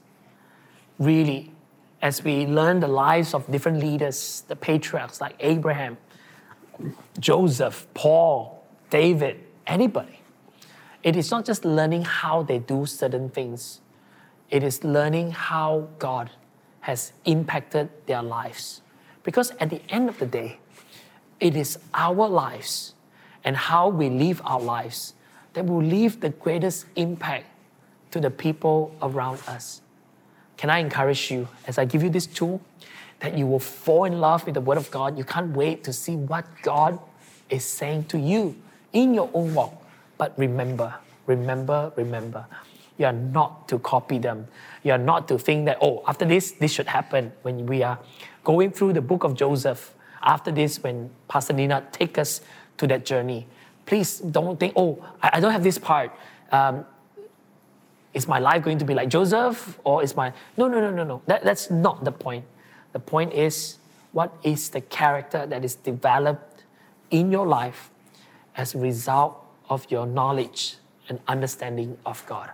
Really, 0.99 1.53
as 2.01 2.23
we 2.25 2.47
learn 2.47 2.81
the 2.81 2.89
lives 2.89 3.35
of 3.35 3.51
different 3.51 3.79
leaders, 3.79 4.45
the 4.49 4.57
patriarchs 4.57 5.21
like 5.21 5.37
Abraham, 5.41 5.97
Joseph, 7.19 7.87
Paul, 7.95 8.65
David, 8.91 9.41
anybody, 9.67 10.21
it 11.03 11.17
is 11.17 11.31
not 11.31 11.45
just 11.45 11.65
learning 11.65 12.03
how 12.03 12.43
they 12.43 12.59
do 12.59 12.87
certain 12.87 13.29
things, 13.29 13.81
it 14.51 14.63
is 14.63 14.85
learning 14.85 15.33
how 15.33 15.89
God 15.99 16.31
has 16.81 17.13
impacted 17.25 17.89
their 18.07 18.23
lives. 18.23 18.83
Because 19.23 19.53
at 19.61 19.71
the 19.71 19.81
end 19.89 20.09
of 20.09 20.19
the 20.19 20.27
day, 20.27 20.59
it 21.41 21.57
is 21.57 21.79
our 21.95 22.29
lives 22.29 22.95
and 23.45 23.57
how 23.57 23.89
we 23.89 24.09
live 24.09 24.43
our 24.45 24.61
lives 24.61 25.15
that 25.55 25.67
will 25.67 25.83
leave 25.83 26.21
the 26.21 26.31
greatest 26.31 26.87
impact 26.97 27.47
to 28.13 28.21
the 28.21 28.31
people 28.31 28.95
around 29.03 29.41
us. 29.47 29.83
Can 30.57 30.71
I 30.71 30.79
encourage 30.79 31.31
you 31.31 31.49
as 31.67 31.79
I 31.79 31.85
give 31.85 32.03
you 32.03 32.11
this 32.11 32.27
tool 32.27 32.61
that 33.21 33.37
you 33.37 33.47
will 33.47 33.59
fall 33.59 34.05
in 34.05 34.21
love 34.21 34.47
with 34.47 34.55
the 34.55 34.61
Word 34.61 34.79
of 34.79 34.91
God? 34.91 35.19
You 35.19 35.25
can't 35.25 35.57
wait 35.57 35.83
to 35.85 35.93
see 35.93 36.17
what 36.17 36.47
God 36.63 36.99
is 37.51 37.65
saying 37.65 38.05
to 38.05 38.19
you 38.19 38.57
in 38.93 39.15
your 39.15 39.31
own 39.35 39.55
walk. 39.55 39.75
But 40.19 40.39
remember, 40.39 40.95
remember, 41.27 41.93
remember, 41.97 42.47
you 42.99 43.07
are 43.07 43.13
not 43.13 43.69
to 43.69 43.79
copy 43.79 44.19
them. 44.19 44.47
You 44.83 44.93
are 44.93 44.99
not 44.99 45.27
to 45.29 45.39
think 45.39 45.65
that, 45.67 45.79
oh, 45.81 46.03
after 46.07 46.25
this, 46.25 46.53
this 46.53 46.73
should 46.73 46.87
happen. 46.87 47.33
When 47.43 47.67
we 47.67 47.83
are 47.83 47.99
going 48.45 48.71
through 48.71 48.93
the 48.93 49.01
book 49.01 49.25
of 49.25 49.35
Joseph, 49.35 49.95
after 50.23 50.53
this, 50.53 50.83
when 50.83 51.11
Pastor 51.29 51.53
Nina 51.53 51.85
take 51.93 52.19
us 52.19 52.41
to 52.79 52.87
that 52.87 53.05
journey, 53.05 53.47
please 53.87 54.19
don't 54.19 54.61
think, 54.61 54.75
oh, 54.77 55.05
I, 55.21 55.41
don't 55.41 55.53
have 55.53 55.65
this 55.65 55.79
part. 55.79 56.13
Um, 56.53 56.85
is 58.15 58.29
my 58.29 58.39
life 58.39 58.63
going 58.63 58.79
to 58.79 58.85
be 58.85 58.95
like 58.95 59.09
Joseph 59.09 59.79
or 59.85 60.03
is 60.03 60.17
my. 60.17 60.33
No, 60.57 60.69
no, 60.69 60.81
no, 60.81 60.91
no, 60.91 61.05
no. 61.05 61.23
That, 61.27 61.45
that's 61.45 61.71
not 61.71 62.05
the 62.05 62.13
point. 62.13 62.45
The 62.93 63.01
point 63.01 63.33
is 63.33 63.79
what 64.13 64.33
is 64.43 64.69
the 64.69 64.81
character 64.81 65.47
that 65.47 65.65
is 65.65 65.75
developed 65.75 66.65
in 67.11 67.33
your 67.33 67.47
life 67.47 67.91
as 68.57 68.75
a 68.75 68.79
result 68.79 69.43
of 69.71 69.91
your 69.91 70.07
knowledge 70.07 70.77
and 71.09 71.19
understanding 71.27 71.97
of 72.05 72.25
God. 72.27 72.51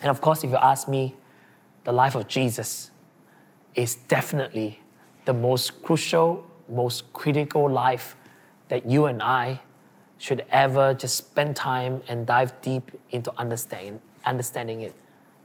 And 0.00 0.10
of 0.10 0.20
course, 0.20 0.42
if 0.42 0.50
you 0.50 0.56
ask 0.56 0.88
me, 0.88 1.14
the 1.84 1.92
life 1.92 2.14
of 2.14 2.28
Jesus 2.28 2.90
is 3.74 3.94
definitely 3.94 4.80
the 5.24 5.34
most 5.34 5.82
crucial, 5.82 6.46
most 6.68 7.12
critical 7.12 7.68
life 7.68 8.16
that 8.68 8.86
you 8.86 9.06
and 9.06 9.22
I 9.22 9.60
should 10.18 10.44
ever 10.50 10.94
just 10.94 11.16
spend 11.16 11.56
time 11.56 12.02
and 12.08 12.26
dive 12.26 12.60
deep 12.60 12.90
into 13.10 13.32
understanding, 13.38 14.00
understanding 14.24 14.82
it. 14.82 14.94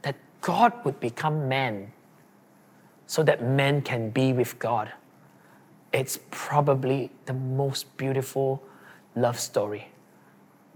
That 0.02 0.16
God 0.40 0.72
would 0.84 1.00
become 1.00 1.48
man 1.48 1.92
so 3.06 3.22
that 3.22 3.42
man 3.42 3.82
can 3.82 4.10
be 4.10 4.32
with 4.32 4.58
God. 4.58 4.92
It's 5.92 6.18
probably 6.30 7.10
the 7.24 7.32
most 7.32 7.96
beautiful 7.96 8.62
love 9.14 9.38
story. 9.38 9.88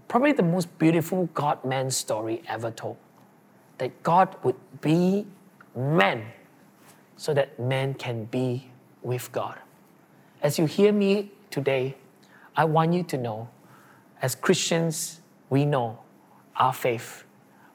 Probably 0.07 0.31
the 0.31 0.43
most 0.43 0.77
beautiful 0.79 1.29
God 1.33 1.63
man 1.63 1.91
story 1.91 2.41
ever 2.47 2.71
told. 2.71 2.97
That 3.77 4.03
God 4.03 4.35
would 4.43 4.55
be 4.81 5.25
man 5.75 6.31
so 7.17 7.33
that 7.33 7.59
man 7.59 7.93
can 7.93 8.25
be 8.25 8.71
with 9.01 9.31
God. 9.31 9.59
As 10.41 10.57
you 10.57 10.65
hear 10.65 10.91
me 10.91 11.31
today, 11.49 11.95
I 12.55 12.65
want 12.65 12.93
you 12.93 13.03
to 13.03 13.17
know 13.17 13.49
as 14.21 14.35
Christians, 14.35 15.19
we 15.49 15.65
know 15.65 15.99
our 16.55 16.73
faith. 16.73 17.23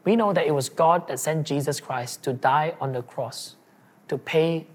We 0.07 0.15
know 0.15 0.33
that 0.33 0.47
it 0.47 0.55
was 0.55 0.69
God 0.69 1.09
that 1.09 1.19
sent 1.19 1.49
Jesus 1.49 1.81
Christ 1.81 2.23
to 2.23 2.33
die 2.33 2.75
on 2.81 2.93
the 2.93 3.03
cross 3.03 3.57
to 4.07 4.17
pay 4.17 4.69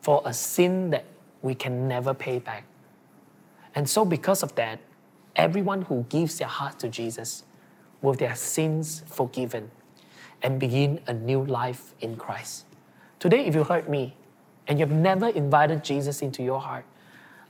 for 0.00 0.22
a 0.24 0.32
sin 0.32 0.90
that 0.90 1.04
we 1.42 1.56
can 1.56 1.88
never 1.88 2.14
pay 2.14 2.38
back. 2.38 2.64
And 3.74 3.90
so, 3.90 4.04
because 4.04 4.44
of 4.44 4.54
that, 4.54 4.78
everyone 5.34 5.82
who 5.82 6.06
gives 6.08 6.38
their 6.38 6.46
heart 6.46 6.78
to 6.78 6.88
Jesus 6.88 7.42
will 8.02 8.14
their 8.14 8.36
sins 8.36 9.02
forgiven 9.06 9.72
and 10.42 10.60
begin 10.60 11.00
a 11.08 11.12
new 11.12 11.44
life 11.44 11.92
in 12.00 12.14
Christ. 12.16 12.64
Today, 13.18 13.46
if 13.46 13.56
you 13.56 13.64
heard 13.64 13.88
me 13.88 14.14
and 14.68 14.78
you've 14.78 14.92
never 14.92 15.28
invited 15.28 15.82
Jesus 15.82 16.22
into 16.22 16.44
your 16.44 16.60
heart, 16.60 16.84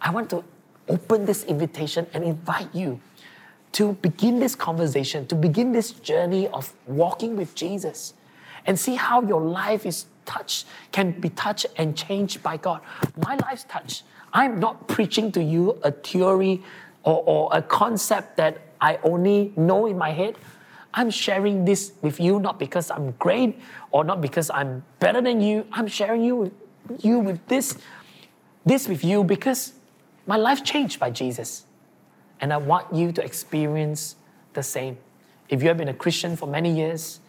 I 0.01 0.11
want 0.13 0.31
to 0.31 0.43
open 0.89 1.27
this 1.27 1.45
invitation 1.45 2.07
and 2.15 2.25
invite 2.25 2.75
you 2.75 3.01
to 3.73 3.93
begin 3.95 4.39
this 4.41 4.55
conversation, 4.55 5.27
to 5.27 5.35
begin 5.35 5.73
this 5.73 5.93
journey 5.93 6.49
of 6.49 6.73
walking 6.87 7.37
with 7.37 7.55
Jesus 7.55 8.15
and 8.67 8.79
see 8.79 8.97
how 8.97 9.23
your 9.23 9.41
life 9.41 9.87
is 9.87 10.07
touched, 10.25 10.67
can 10.93 11.13
be 11.13 11.31
touched 11.31 11.67
and 11.77 11.97
changed 11.97 12.43
by 12.43 12.57
God. 12.57 12.81
My 13.17 13.37
life's 13.37 13.65
touched. 13.65 14.05
I'm 14.33 14.61
not 14.61 14.89
preaching 14.89 15.33
to 15.33 15.43
you 15.43 15.79
a 15.83 15.91
theory 15.91 16.63
or, 17.03 17.23
or 17.27 17.49
a 17.53 17.63
concept 17.63 18.37
that 18.37 18.59
I 18.81 18.99
only 19.03 19.53
know 19.57 19.87
in 19.87 19.97
my 19.97 20.11
head. 20.11 20.37
I'm 20.93 21.11
sharing 21.11 21.65
this 21.65 21.93
with 22.03 22.21
you 22.21 22.41
not 22.41 22.59
because 22.59 22.91
I'm 22.91 23.13
great 23.13 23.59
or 23.91 24.05
not 24.05 24.21
because 24.21 24.51
I'm 24.51 24.85
better 25.01 25.21
than 25.21 25.41
you. 25.41 25.67
I'm 25.73 25.87
sharing 25.87 26.23
you 26.23 26.37
with 26.37 26.53
you 27.01 27.19
with 27.19 27.47
this, 27.49 27.77
this 28.65 28.89
with 28.89 29.05
you 29.05 29.25
because 29.25 29.75
my 30.27 30.37
life 30.37 30.65
changed 30.65 30.99
by 30.99 31.11
Jesus. 31.11 31.65
And 32.41 32.53
I 32.53 32.57
want 32.57 32.93
you 32.95 33.13
to 33.13 33.25
experience 33.25 34.17
the 34.53 34.63
same. 34.63 34.99
If 35.49 35.63
you 35.63 35.69
have 35.69 35.79
been 35.79 35.89
a 35.89 35.95
Christian 35.95 36.37
for 36.37 36.47
many 36.47 36.75
years 36.75 37.21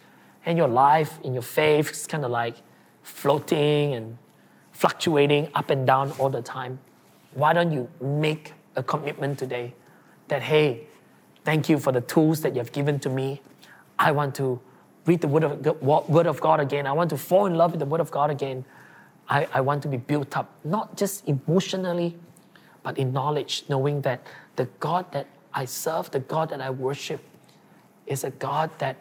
and 0.44 0.56
your 0.56 0.68
life 0.68 1.18
in 1.24 1.32
your 1.32 1.42
faith 1.42 1.90
is 1.90 2.06
kind 2.06 2.24
of 2.24 2.30
like 2.30 2.56
floating 3.02 3.94
and 3.94 4.18
fluctuating 4.72 5.48
up 5.54 5.70
and 5.70 5.86
down 5.86 6.12
all 6.12 6.30
the 6.30 6.42
time, 6.42 6.78
why 7.34 7.52
don't 7.52 7.72
you 7.72 7.88
make 8.00 8.52
a 8.76 8.82
commitment 8.82 9.38
today 9.38 9.74
that, 10.28 10.42
hey, 10.42 10.86
thank 11.44 11.68
you 11.68 11.78
for 11.78 11.92
the 11.92 12.00
tools 12.00 12.40
that 12.42 12.54
you 12.54 12.58
have 12.58 12.72
given 12.72 12.98
to 13.00 13.08
me. 13.08 13.40
I 13.98 14.12
want 14.12 14.34
to 14.36 14.60
read 15.06 15.20
the 15.20 15.28
word 15.28 15.44
of, 15.44 15.82
word 15.82 16.26
of 16.26 16.40
God 16.40 16.60
again. 16.60 16.86
I 16.86 16.92
want 16.92 17.10
to 17.10 17.16
fall 17.16 17.46
in 17.46 17.54
love 17.54 17.72
with 17.72 17.80
the 17.80 17.86
Word 17.86 18.00
of 18.00 18.10
God 18.10 18.30
again. 18.30 18.64
I, 19.28 19.46
I 19.52 19.60
want 19.60 19.82
to 19.82 19.88
be 19.88 19.96
built 19.96 20.36
up, 20.36 20.50
not 20.64 20.96
just 20.96 21.26
emotionally, 21.28 22.16
but 22.82 22.98
in 22.98 23.12
knowledge, 23.12 23.64
knowing 23.68 24.00
that 24.02 24.26
the 24.60 24.68
God 24.78 25.10
that 25.12 25.26
I 25.54 25.64
serve, 25.64 26.10
the 26.10 26.20
God 26.20 26.50
that 26.50 26.60
I 26.60 26.68
worship, 26.68 27.22
is 28.06 28.24
a 28.24 28.30
God 28.30 28.68
that 28.76 28.96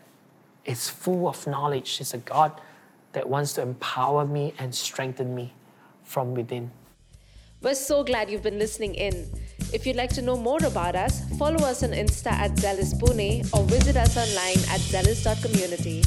is 0.64 0.90
full 0.90 1.28
of 1.28 1.46
knowledge, 1.46 2.00
is 2.00 2.14
a 2.14 2.18
God 2.20 2.62
that 3.12 3.28
wants 3.28 3.52
to 3.56 3.62
empower 3.62 4.26
me 4.26 4.54
and 4.58 4.74
strengthen 4.74 5.36
me 5.36 5.52
from 6.04 6.34
within. 6.34 6.72
We're 7.62 7.76
so 7.76 8.06
glad 8.06 8.30
you've 8.30 8.48
been 8.50 8.58
listening 8.58 8.96
in. 8.96 9.30
If 9.74 9.86
you'd 9.86 9.98
like 9.98 10.14
to 10.14 10.22
know 10.22 10.38
more 10.38 10.64
about 10.64 10.96
us, 10.96 11.28
follow 11.38 11.62
us 11.66 11.84
on 11.84 11.90
Insta 11.90 12.32
at 12.32 12.58
Zealous 12.58 12.94
Pune 12.94 13.44
or 13.54 13.66
visit 13.66 13.98
us 13.98 14.16
online 14.16 14.64
at 14.74 14.80
zealous.community. 14.80 16.04